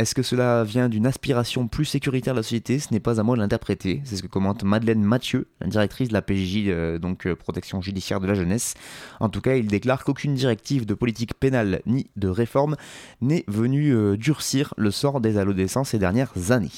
Est-ce 0.00 0.14
que 0.14 0.22
cela 0.22 0.64
vient 0.64 0.88
d'une 0.88 1.06
aspiration 1.06 1.68
plus 1.68 1.84
sécuritaire 1.84 2.32
de 2.32 2.38
la 2.38 2.42
société? 2.42 2.78
Ce 2.78 2.90
n'est 2.90 3.00
pas 3.00 3.20
à 3.20 3.22
moi 3.22 3.36
de 3.36 3.40
l'interpréter. 3.42 4.00
C'est 4.04 4.16
ce 4.16 4.22
que 4.22 4.28
commente 4.28 4.64
Madeleine 4.64 5.02
Mathieu, 5.02 5.48
la 5.60 5.66
directrice 5.66 6.08
de 6.08 6.14
la 6.14 6.22
PJJ, 6.22 6.68
euh, 6.68 6.98
donc 6.98 7.26
euh, 7.26 7.36
protection 7.36 7.82
judiciaire 7.82 8.18
de 8.18 8.26
la 8.26 8.32
jeunesse. 8.32 8.74
En 9.20 9.28
tout 9.28 9.42
cas, 9.42 9.56
il 9.56 9.66
déclare 9.66 10.04
qu'aucune 10.04 10.34
directive 10.34 10.86
de 10.86 10.94
politique 10.94 11.34
pénale 11.34 11.82
ni 11.84 12.10
de 12.16 12.28
réforme 12.28 12.76
n'est 13.20 13.44
venue 13.46 13.92
euh, 13.92 14.16
durcir 14.16 14.72
le 14.78 14.90
sort 14.90 15.20
des 15.20 15.36
adolescents 15.36 15.84
ces 15.84 15.98
dernières 15.98 16.50
années. 16.50 16.70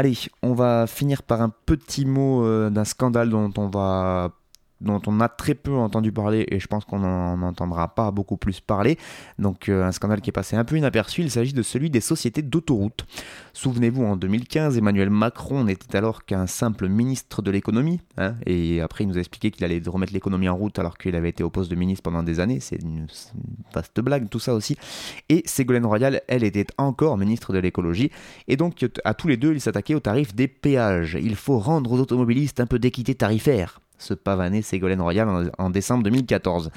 Allez, 0.00 0.30
on 0.42 0.54
va 0.54 0.86
finir 0.86 1.22
par 1.22 1.42
un 1.42 1.52
petit 1.66 2.06
mot 2.06 2.70
d'un 2.70 2.86
scandale 2.86 3.28
dont 3.28 3.52
on 3.58 3.68
va 3.68 4.32
dont 4.80 5.00
on 5.06 5.20
a 5.20 5.28
très 5.28 5.54
peu 5.54 5.74
entendu 5.74 6.12
parler 6.12 6.46
et 6.48 6.58
je 6.58 6.66
pense 6.66 6.84
qu'on 6.84 7.00
n'en 7.00 7.42
entendra 7.42 7.94
pas 7.94 8.10
beaucoup 8.10 8.36
plus 8.36 8.60
parler. 8.60 8.98
Donc 9.38 9.68
euh, 9.68 9.84
un 9.84 9.92
scandale 9.92 10.20
qui 10.20 10.30
est 10.30 10.32
passé 10.32 10.56
un 10.56 10.64
peu 10.64 10.76
inaperçu, 10.76 11.22
il 11.22 11.30
s'agit 11.30 11.52
de 11.52 11.62
celui 11.62 11.90
des 11.90 12.00
sociétés 12.00 12.42
d'autoroutes. 12.42 13.06
Souvenez-vous, 13.52 14.04
en 14.04 14.16
2015, 14.16 14.78
Emmanuel 14.78 15.10
Macron 15.10 15.64
n'était 15.64 15.96
alors 15.96 16.24
qu'un 16.24 16.46
simple 16.46 16.88
ministre 16.88 17.42
de 17.42 17.50
l'économie, 17.50 18.00
hein, 18.16 18.34
et 18.46 18.80
après 18.80 19.04
il 19.04 19.08
nous 19.08 19.16
a 19.16 19.20
expliqué 19.20 19.50
qu'il 19.50 19.64
allait 19.64 19.82
remettre 19.86 20.12
l'économie 20.12 20.48
en 20.48 20.56
route 20.56 20.78
alors 20.78 20.96
qu'il 20.96 21.14
avait 21.16 21.30
été 21.30 21.42
au 21.42 21.50
poste 21.50 21.70
de 21.70 21.76
ministre 21.76 22.02
pendant 22.02 22.22
des 22.22 22.40
années, 22.40 22.60
c'est 22.60 22.80
une, 22.82 23.06
vaste 23.74 24.00
blague 24.00 24.28
tout 24.28 24.38
ça 24.38 24.54
aussi. 24.54 24.76
Et 25.28 25.42
Ségolène 25.46 25.86
Royal, 25.86 26.22
elle 26.28 26.44
était 26.44 26.66
encore 26.78 27.18
ministre 27.18 27.52
de 27.52 27.58
l'écologie, 27.58 28.10
et 28.48 28.56
donc 28.56 28.84
à 29.04 29.14
tous 29.14 29.28
les 29.28 29.36
deux, 29.36 29.52
ils 29.52 29.60
s'attaquaient 29.60 29.94
au 29.94 30.00
tarif 30.00 30.34
des 30.34 30.48
péages. 30.48 31.18
Il 31.20 31.36
faut 31.36 31.58
rendre 31.58 31.92
aux 31.92 32.00
automobilistes 32.00 32.60
un 32.60 32.66
peu 32.66 32.78
d'équité 32.78 33.14
tarifaire 33.14 33.80
se 34.00 34.14
pavaner 34.14 34.62
Ségolène 34.62 35.00
Royal 35.00 35.52
en, 35.58 35.70
décembre 35.70 36.04
2014. 36.04 36.70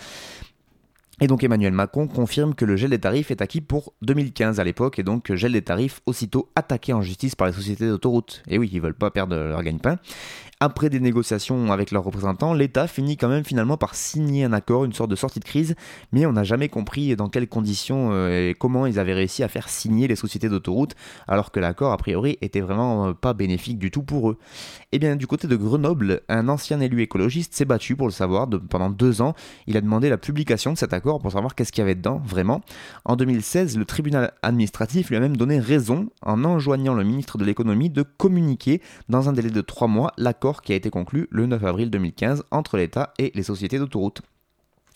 Et 1.22 1.28
donc 1.28 1.44
Emmanuel 1.44 1.74
Macron 1.74 2.08
confirme 2.08 2.56
que 2.56 2.66
le 2.66 2.76
gel 2.76 2.90
des 2.90 3.00
tarifs 3.00 3.32
est 3.32 3.42
acquis 3.42 3.62
pour 3.62 3.94
2015 4.02 4.60
à 4.60 4.64
l'époque, 4.64 5.00
et 5.00 5.04
donc 5.04 5.34
gel 5.34 5.54
des 5.54 5.62
tarifs 5.62 6.02
aussitôt 6.06 6.50
attaqué 6.56 6.92
en 6.92 7.02
justice 7.02 7.36
par 7.36 7.48
les 7.48 7.54
sociétés 7.54 7.88
d'autoroutes. 7.88 8.44
Et 8.48 8.58
oui, 8.58 8.70
ils 8.74 8.82
veulent 8.82 8.96
pas 8.96 9.12
perdre 9.12 9.36
leur 9.36 9.62
gagne-pain. 9.64 10.00
Après 10.66 10.90
des 10.90 11.02
négociations 11.02 11.74
avec 11.74 11.92
leurs 11.92 12.06
représentants, 12.06 12.54
l'État 12.54 12.88
finit 12.88 13.18
quand 13.18 13.28
même 13.28 13.44
finalement 13.44 13.76
par 13.76 13.96
signer 13.96 14.46
un 14.46 14.54
accord, 14.54 14.86
une 14.86 14.94
sorte 14.94 15.10
de 15.10 15.18
sortie 15.18 15.42
de 15.42 15.44
crise, 15.44 15.76
mais 16.14 16.26
on 16.26 16.32
n'a 16.32 16.46
jamais 16.46 16.70
compris 16.70 17.18
dans 17.18 17.28
quelles 17.28 17.50
conditions 17.50 18.12
euh, 18.14 18.52
et 18.52 18.54
comment 18.54 18.86
ils 18.86 18.98
avaient 18.98 19.14
réussi 19.14 19.44
à 19.44 19.50
faire 19.50 19.68
signer 19.68 20.08
les 20.08 20.16
sociétés 20.16 20.48
d'autoroutes, 20.48 20.96
alors 21.28 21.52
que 21.52 21.60
l'accord 21.60 21.92
a 21.92 21.98
priori 21.98 22.38
était 22.40 22.62
vraiment 22.62 23.08
euh, 23.08 23.14
pas 23.14 23.34
bénéfique 23.34 23.78
du 23.78 23.92
tout 23.92 24.04
pour 24.04 24.30
eux. 24.30 24.38
Et 24.94 24.96
eh 24.96 25.00
bien 25.00 25.18
du 25.18 25.28
côté 25.28 25.50
de 25.50 25.56
Grenoble, 25.58 26.22
un 26.30 26.48
ancien 26.48 26.80
élu 26.80 27.02
écologiste 27.02 27.54
s'est 27.54 27.66
battu 27.66 27.98
pour 27.98 28.08
le 28.08 28.14
savoir 28.14 28.48
pendant 28.70 28.90
deux 28.90 29.22
ans. 29.22 29.34
Il 29.68 29.76
a 29.76 29.82
demandé 29.82 30.08
la 30.08 30.18
publication 30.18 30.72
de 30.72 30.78
cet 30.78 30.94
accord 30.94 31.20
pour 31.20 31.34
savoir 31.34 31.56
qu'est-ce 31.56 31.74
qu'il 31.74 31.82
y 31.82 31.84
avait 31.84 31.96
dedans 31.96 32.22
vraiment. 32.24 32.62
En 33.04 33.18
2016, 33.18 33.78
le 33.78 33.84
tribunal 33.84 34.32
administratif 34.42 35.10
lui 35.10 35.18
a 35.18 35.20
même 35.20 35.36
donné 35.36 35.60
raison 35.60 36.08
en 36.22 36.46
enjoignant 36.46 36.94
le 36.94 37.04
ministre 37.04 37.38
de 37.38 37.44
l'économie 37.44 37.90
de 37.90 38.04
communiquer 38.04 38.82
dans 39.10 39.28
un 39.28 39.34
délai 39.34 39.50
de 39.50 39.60
trois 39.60 39.90
mois 39.90 40.14
l'accord 40.18 40.53
qui 40.62 40.74
a 40.74 40.76
été 40.76 40.90
conclu 40.90 41.28
le 41.32 41.46
9 41.46 41.64
avril 41.64 41.90
2015 41.90 42.44
entre 42.52 42.78
l'État 42.78 43.14
et 43.18 43.32
les 43.36 43.44
sociétés 43.44 43.80
d'autoroutes. 43.80 44.22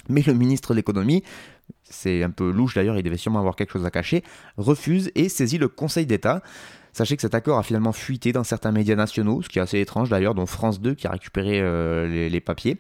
Mais 0.10 0.22
le 0.26 0.34
ministre 0.34 0.72
de 0.72 0.78
l'économie, 0.78 1.24
c'est 1.84 2.24
un 2.24 2.30
peu 2.30 2.50
louche 2.50 2.76
d'ailleurs, 2.76 2.98
il 2.98 3.04
devait 3.04 3.18
sûrement 3.18 3.40
avoir 3.40 3.56
quelque 3.56 3.74
chose 3.74 3.86
à 3.86 3.92
cacher, 3.92 4.24
refuse 4.58 5.12
et 5.16 5.30
saisit 5.30 5.58
le 5.58 5.68
Conseil 5.68 6.06
d'État. 6.06 6.42
Sachez 6.94 7.16
que 7.16 7.22
cet 7.22 7.36
accord 7.36 7.60
a 7.60 7.64
finalement 7.64 7.92
fuité 7.92 8.32
dans 8.32 8.44
certains 8.44 8.72
médias 8.72 8.96
nationaux, 8.96 9.44
ce 9.44 9.50
qui 9.50 9.60
est 9.60 9.62
assez 9.62 9.80
étrange 9.80 10.10
d'ailleurs, 10.10 10.34
dont 10.34 10.48
France 10.48 10.82
2 10.82 10.96
qui 10.96 11.06
a 11.06 11.12
récupéré 11.12 11.60
euh, 11.62 12.08
les, 12.08 12.42
papiers. 12.42 12.78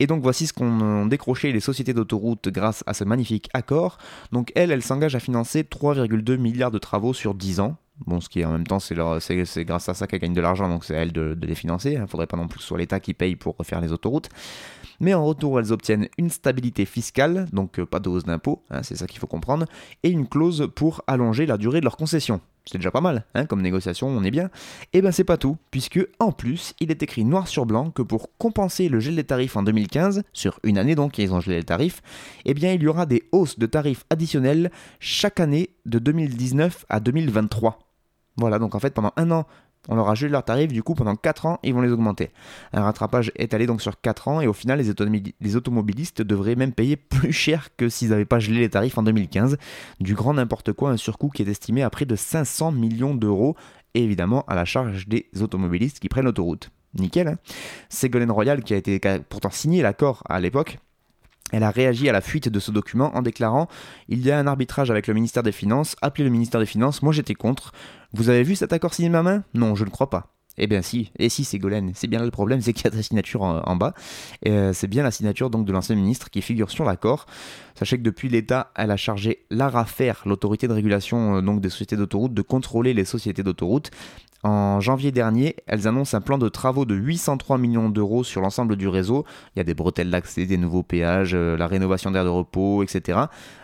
Et 0.00 0.08
donc 0.08 0.22
voici 0.22 0.48
ce 0.48 0.52
qu'ont 0.52 1.06
décroché 1.06 1.52
les 1.52 1.60
sociétés 1.60 1.94
d'autoroutes 1.94 2.48
grâce 2.48 2.82
à 2.86 2.94
ce 2.94 3.04
magnifique 3.04 3.48
accord. 3.54 3.98
Donc 4.32 4.50
elle, 4.56 4.72
elle 4.72 4.82
s'engage 4.82 5.14
à 5.14 5.20
financer 5.20 5.62
3,2 5.62 6.36
milliards 6.36 6.72
de 6.72 6.78
travaux 6.78 7.14
sur 7.14 7.34
10 7.34 7.60
ans, 7.60 7.76
Bon, 8.06 8.20
ce 8.20 8.28
qui 8.28 8.44
en 8.44 8.52
même 8.52 8.66
temps, 8.66 8.80
c'est 8.80 8.94
grâce 9.64 9.88
à 9.88 9.94
ça 9.94 10.06
qu'elles 10.06 10.20
gagnent 10.20 10.32
de 10.32 10.40
l'argent, 10.40 10.68
donc 10.68 10.84
c'est 10.84 10.96
à 10.96 11.02
elles 11.02 11.12
de, 11.12 11.36
les 11.40 11.54
financer. 11.54 11.92
Il 11.92 12.00
ne 12.00 12.06
faudrait 12.06 12.26
pas 12.26 12.36
non 12.36 12.48
plus 12.48 12.58
que 12.58 12.62
ce 12.62 12.68
soit 12.68 12.78
l'État 12.78 13.00
qui 13.00 13.14
paye 13.14 13.36
pour 13.36 13.56
refaire 13.56 13.80
les 13.80 13.92
autoroutes. 13.92 14.28
Mais 15.00 15.14
en 15.14 15.24
retour, 15.24 15.58
elles 15.58 15.72
obtiennent 15.72 16.08
une 16.18 16.30
stabilité 16.30 16.84
fiscale, 16.84 17.46
donc 17.52 17.78
euh, 17.78 17.86
pas 17.86 18.00
de 18.00 18.08
hausse 18.08 18.24
d'impôts, 18.24 18.62
hein, 18.70 18.82
c'est 18.82 18.96
ça 18.96 19.06
qu'il 19.06 19.18
faut 19.18 19.26
comprendre, 19.26 19.64
et 20.02 20.10
une 20.10 20.28
clause 20.28 20.68
pour 20.74 21.02
allonger 21.06 21.46
la 21.46 21.56
durée 21.56 21.80
de 21.80 21.84
leur 21.84 21.96
concession. 21.96 22.40
C'est 22.66 22.76
déjà 22.76 22.90
pas 22.90 23.00
mal, 23.00 23.24
hein, 23.34 23.46
comme 23.46 23.62
négociation, 23.62 24.08
on 24.08 24.22
est 24.22 24.30
bien. 24.30 24.46
Et 24.92 24.98
eh 24.98 25.02
ben 25.02 25.10
c'est 25.10 25.24
pas 25.24 25.38
tout, 25.38 25.56
puisque 25.70 26.06
en 26.18 26.32
plus, 26.32 26.74
il 26.80 26.90
est 26.90 27.02
écrit 27.02 27.24
noir 27.24 27.48
sur 27.48 27.64
blanc 27.64 27.90
que 27.90 28.02
pour 28.02 28.36
compenser 28.36 28.90
le 28.90 29.00
gel 29.00 29.16
des 29.16 29.24
tarifs 29.24 29.56
en 29.56 29.62
2015, 29.62 30.22
sur 30.34 30.60
une 30.62 30.76
année 30.76 30.94
donc, 30.94 31.18
ils 31.18 31.32
ont 31.32 31.40
gelé 31.40 31.56
les 31.56 31.64
tarifs, 31.64 32.02
eh 32.44 32.52
bien 32.52 32.72
il 32.72 32.82
y 32.82 32.86
aura 32.86 33.06
des 33.06 33.24
hausses 33.32 33.58
de 33.58 33.66
tarifs 33.66 34.04
additionnelles 34.10 34.70
chaque 34.98 35.40
année 35.40 35.70
de 35.86 35.98
2019 35.98 36.84
à 36.90 37.00
2023. 37.00 37.89
Voilà, 38.40 38.58
donc 38.58 38.74
en 38.74 38.80
fait 38.80 38.94
pendant 38.94 39.12
un 39.16 39.30
an, 39.30 39.46
on 39.88 39.94
leur 39.94 40.08
a 40.08 40.14
gelé 40.14 40.30
leurs 40.30 40.44
tarifs, 40.44 40.72
du 40.72 40.82
coup 40.82 40.94
pendant 40.94 41.16
4 41.16 41.46
ans, 41.46 41.58
ils 41.62 41.72
vont 41.72 41.80
les 41.80 41.92
augmenter. 41.92 42.30
Un 42.72 42.82
rattrapage 42.82 43.32
étalé 43.36 43.66
donc 43.66 43.80
sur 43.80 44.00
4 44.00 44.28
ans, 44.28 44.40
et 44.40 44.46
au 44.46 44.52
final, 44.52 44.80
les, 44.80 45.56
automobilistes 45.56 46.22
devraient 46.22 46.56
même 46.56 46.72
payer 46.72 46.96
plus 46.96 47.32
cher 47.32 47.68
que 47.76 47.88
s'ils 47.88 48.10
n'avaient 48.10 48.24
pas 48.24 48.38
gelé 48.38 48.60
les 48.60 48.70
tarifs 48.70 48.98
en 48.98 49.02
2015. 49.02 49.56
Du 50.00 50.14
grand 50.14 50.34
n'importe 50.34 50.72
quoi, 50.72 50.90
un 50.90 50.96
surcoût 50.96 51.28
qui 51.28 51.42
est 51.42 51.48
estimé 51.48 51.82
à 51.82 51.90
près 51.90 52.04
de 52.04 52.16
500 52.16 52.72
millions 52.72 53.14
d'euros, 53.14 53.56
évidemment 53.94 54.44
à 54.48 54.54
la 54.54 54.64
charge 54.64 55.08
des 55.08 55.28
automobilistes 55.40 55.98
qui 55.98 56.08
prennent 56.08 56.24
l'autoroute. 56.24 56.70
Nickel, 56.94 57.28
hein 57.28 57.38
Ségolène 57.88 58.32
Royal, 58.32 58.62
qui 58.62 58.74
a 58.74 58.76
été 58.76 59.00
pourtant 59.28 59.50
signé 59.50 59.82
l'accord 59.82 60.22
à 60.28 60.40
l'époque, 60.40 60.78
elle 61.52 61.62
a 61.62 61.70
réagi 61.70 62.08
à 62.08 62.12
la 62.12 62.20
fuite 62.20 62.48
de 62.48 62.60
ce 62.60 62.70
document 62.70 63.16
en 63.16 63.22
déclarant 63.22 63.68
Il 64.08 64.24
y 64.24 64.30
a 64.30 64.38
un 64.38 64.46
arbitrage 64.46 64.90
avec 64.90 65.06
le 65.06 65.14
ministère 65.14 65.42
des 65.42 65.52
Finances, 65.52 65.96
appelez 66.00 66.24
le 66.24 66.30
ministère 66.30 66.60
des 66.60 66.66
Finances, 66.66 67.02
moi 67.02 67.12
j'étais 67.12 67.34
contre. 67.34 67.72
Vous 68.12 68.28
avez 68.28 68.42
vu 68.42 68.56
cet 68.56 68.72
accord 68.72 68.94
signé 68.94 69.08
ma 69.08 69.22
main? 69.22 69.44
Non, 69.54 69.74
je 69.74 69.84
ne 69.84 69.90
crois 69.90 70.10
pas. 70.10 70.34
Eh 70.58 70.66
bien 70.66 70.82
si, 70.82 71.10
et 71.18 71.28
si 71.28 71.44
Ségolène, 71.44 71.92
c'est 71.94 72.06
bien 72.06 72.18
là 72.18 72.24
le 72.24 72.30
problème, 72.30 72.60
c'est 72.60 72.72
qu'il 72.72 72.84
y 72.84 72.88
a 72.88 72.90
ta 72.90 73.02
signature 73.02 73.42
en, 73.42 73.76
bas. 73.76 73.94
Euh, 74.46 74.72
c'est 74.74 74.88
bien 74.88 75.02
la 75.02 75.10
signature 75.10 75.48
donc 75.48 75.64
de 75.64 75.72
l'ancien 75.72 75.94
ministre 75.94 76.28
qui 76.28 76.42
figure 76.42 76.70
sur 76.70 76.84
l'accord. 76.84 77.26
Sachez 77.76 77.96
que 77.96 78.02
depuis 78.02 78.28
l'État, 78.28 78.70
elle 78.76 78.90
a 78.90 78.96
chargé 78.96 79.46
l'ARAFER, 79.50 80.12
l'autorité 80.26 80.68
de 80.68 80.72
régulation 80.74 81.36
euh, 81.36 81.40
donc 81.40 81.60
des 81.60 81.70
sociétés 81.70 81.96
d'autoroutes, 81.96 82.34
de 82.34 82.42
contrôler 82.42 82.92
les 82.92 83.06
sociétés 83.06 83.42
d'autoroutes. 83.42 83.90
En 84.42 84.80
janvier 84.80 85.12
dernier, 85.12 85.56
elles 85.66 85.86
annoncent 85.86 86.16
un 86.16 86.22
plan 86.22 86.38
de 86.38 86.48
travaux 86.48 86.86
de 86.86 86.94
803 86.94 87.58
millions 87.58 87.90
d'euros 87.90 88.24
sur 88.24 88.40
l'ensemble 88.40 88.76
du 88.76 88.88
réseau. 88.88 89.26
Il 89.54 89.58
y 89.58 89.60
a 89.60 89.64
des 89.64 89.74
bretelles 89.74 90.10
d'accès, 90.10 90.46
des 90.46 90.56
nouveaux 90.56 90.82
péages, 90.82 91.34
euh, 91.34 91.58
la 91.58 91.66
rénovation 91.66 92.10
d'aires 92.10 92.24
de 92.24 92.30
repos, 92.30 92.82
etc. 92.82 93.18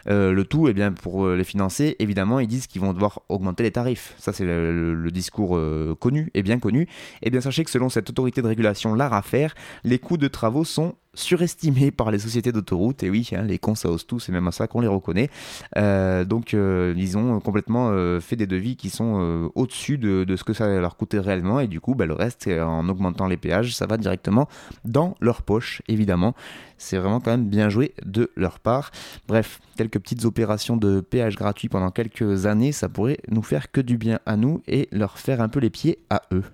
Euh, 0.09 0.33
le 0.33 0.45
tout, 0.45 0.69
eh 0.69 0.75
bien, 0.75 0.93
pour 0.93 1.25
euh, 1.25 1.35
les 1.35 1.45
financer, 1.45 1.97
évidemment, 1.99 2.41
ils 2.41 2.47
disent 2.47 2.67
qu'ils 2.67 2.83
vont 2.83 2.93
devoir 2.93 3.23
augmenter 3.31 3.63
les 3.63 3.71
tarifs. 3.71 4.15
Ça, 4.19 4.35
c'est 4.35 4.45
le, 4.45 5.11
discours 5.17 5.59
connu 5.99 6.31
et 6.35 6.43
bien 6.43 6.59
connu. 6.59 6.89
Eh 7.23 7.31
bien, 7.31 7.41
sachez 7.41 7.65
que 7.65 7.71
selon 7.71 7.89
cette 7.89 8.11
autorité 8.11 8.43
de 8.43 8.49
régulation, 8.49 8.95
l'ARAFER, 8.95 9.49
les 9.85 9.99
coûts 9.99 10.19
de 10.19 10.29
travaux 10.29 10.65
sont 10.65 10.95
surestimés 11.17 11.91
par 11.91 12.11
les 12.11 12.19
sociétés 12.19 12.53
d'autoroutes. 12.53 13.03
Et 13.03 13.11
oui, 13.11 13.29
hein, 13.33 13.43
les 13.43 13.59
cons, 13.59 13.75
ça 13.75 13.91
ose 13.91 14.07
tout, 14.07 14.21
c'est 14.21 14.33
même 14.33 14.47
à 14.47 14.53
ça 14.53 14.67
qu'on 14.67 14.81
les 14.81 14.87
reconnaît. 14.87 15.31
Euh, 15.77 16.25
donc, 16.25 16.55
euh, 16.55 16.95
ils 16.97 17.19
ont 17.19 17.41
complètement 17.41 17.91
euh, 17.91 18.21
fait 18.21 18.37
des 18.37 18.47
devis 18.47 18.77
qui 18.77 18.91
sont 18.91 19.51
au-dessus 19.55 19.99
de, 19.99 20.37
ce 20.37 20.45
que 20.45 20.53
ça 20.53 20.69
leur 20.69 20.97
coûtait 20.97 21.19
réellement. 21.19 21.61
Et 21.61 21.67
du 21.67 21.81
coup, 21.81 21.95
bah, 21.95 22.07
le 22.07 22.15
reste, 22.15 22.49
en 22.49 22.89
augmentant 22.89 23.27
les 23.27 23.37
péages, 23.37 23.75
ça 23.75 23.87
va 23.87 23.97
directement 23.97 24.49
dans 24.85 25.17
leur 25.21 25.43
poche, 25.43 25.83
évidemment. 25.89 26.35
C'est 26.79 26.99
vraiment 26.99 27.21
quand 27.21 27.31
même 27.31 27.49
bien 27.49 27.69
joué 27.69 27.95
de 28.05 28.31
leur 28.37 28.61
part. 28.61 28.91
Bref, 29.27 29.61
quelques 29.77 29.99
petites 29.99 30.25
opérations 30.25 30.77
de 30.77 31.01
péage 31.01 31.37
gratuit 31.37 31.69
pendant 31.69 31.91
quelques 31.91 32.47
années, 32.47 32.73
ça 32.73 32.89
pourrait 32.89 33.19
nous 33.29 33.43
faire 33.43 33.71
que 33.71 33.81
du 33.81 33.97
bien 33.97 34.21
à 34.27 34.37
nous 34.37 34.63
et 34.69 34.89
leur 34.93 35.19
faire 35.19 35.41
un 35.41 35.49
peu 35.49 35.61
les 35.61 35.71
pieds 35.71 35.99
à 36.11 36.23
eux. 36.33 36.45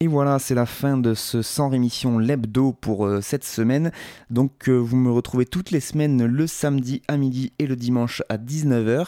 Et 0.00 0.08
voilà, 0.08 0.38
c'est 0.38 0.54
la 0.54 0.66
fin 0.66 0.98
de 0.98 1.14
ce 1.14 1.40
sans 1.40 1.70
rémission 1.70 2.18
l'hebdo 2.18 2.74
pour 2.74 3.06
euh, 3.06 3.22
cette 3.22 3.44
semaine. 3.44 3.92
Donc 4.28 4.68
euh, 4.68 4.76
vous 4.76 4.94
me 4.94 5.10
retrouvez 5.10 5.46
toutes 5.46 5.70
les 5.70 5.80
semaines 5.80 6.26
le 6.26 6.46
samedi 6.46 7.00
à 7.08 7.16
midi 7.16 7.54
et 7.58 7.66
le 7.66 7.76
dimanche 7.76 8.22
à 8.28 8.36
19h. 8.36 9.06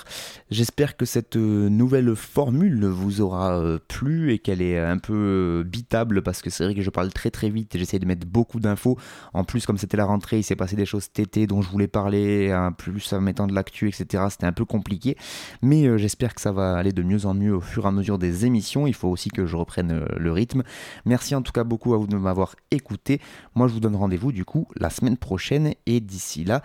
J'espère 0.50 0.96
que 0.96 1.04
cette 1.04 1.36
euh, 1.36 1.68
nouvelle 1.68 2.16
formule 2.16 2.86
vous 2.86 3.20
aura 3.20 3.62
plu 3.86 4.32
et 4.32 4.38
qu'elle 4.38 4.62
est 4.62 4.78
un 4.78 4.96
peu 4.96 5.62
bitable 5.66 6.22
parce 6.22 6.40
que 6.40 6.48
c'est 6.48 6.64
vrai 6.64 6.74
que 6.74 6.80
je 6.80 6.88
parle 6.88 7.12
très 7.12 7.30
très 7.30 7.50
vite 7.50 7.74
et 7.74 7.78
j'essaie 7.78 7.98
de 7.98 8.06
mettre 8.06 8.26
beaucoup 8.26 8.58
d'infos. 8.58 8.96
En 9.34 9.44
plus, 9.44 9.66
comme 9.66 9.76
c'était 9.76 9.98
la 9.98 10.06
rentrée, 10.06 10.38
il 10.38 10.42
s'est 10.42 10.56
passé 10.56 10.74
des 10.74 10.86
choses 10.86 11.10
été 11.18 11.46
dont 11.46 11.60
je 11.60 11.68
voulais 11.68 11.86
parler, 11.86 12.50
hein, 12.50 12.72
plus 12.72 13.12
en 13.12 13.20
mettant 13.20 13.46
de 13.46 13.54
l'actu, 13.54 13.88
etc. 13.88 14.24
C'était 14.30 14.46
un 14.46 14.52
peu 14.52 14.64
compliqué. 14.64 15.18
Mais 15.60 15.98
j'espère 15.98 16.34
que 16.34 16.40
ça 16.40 16.52
va 16.52 16.76
aller 16.76 16.92
de 16.92 17.02
mieux 17.02 17.26
en 17.26 17.34
mieux 17.34 17.54
au 17.54 17.60
fur 17.60 17.84
et 17.84 17.88
à 17.88 17.92
mesure 17.92 18.18
des 18.18 18.46
émissions. 18.46 18.86
Il 18.86 18.94
faut 18.94 19.08
aussi 19.08 19.28
que 19.28 19.44
je 19.44 19.54
reprenne 19.54 20.06
le 20.16 20.32
rythme. 20.32 20.62
Merci 21.04 21.34
en 21.34 21.42
tout 21.42 21.52
cas 21.52 21.64
beaucoup 21.64 21.94
à 21.94 21.98
vous 21.98 22.06
de 22.06 22.16
m'avoir 22.16 22.56
écouté. 22.70 23.20
Moi 23.54 23.68
je 23.68 23.74
vous 23.74 23.80
donne 23.80 23.96
rendez-vous 23.96 24.32
du 24.32 24.44
coup 24.44 24.66
la 24.76 24.90
semaine 24.90 25.16
prochaine 25.16 25.74
et 25.86 26.00
d'ici 26.00 26.44
là, 26.44 26.62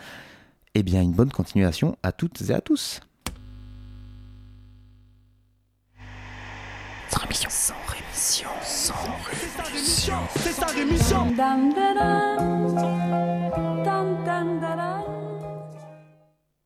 eh 0.76 0.84
bien 0.84 1.02
une 1.02 1.14
bonne 1.14 1.32
continuation 1.32 1.98
à 2.04 2.12
toutes 2.12 2.42
et 2.50 2.54
à 2.54 2.62
tous. 2.62 3.00
Sans 7.10 7.20
rémission, 7.22 7.50
sans 7.50 7.76
rémission, 7.88 8.50
sans 8.64 8.94
rémission. 9.72 10.16
C'est 10.36 10.66
rémission. 10.72 11.28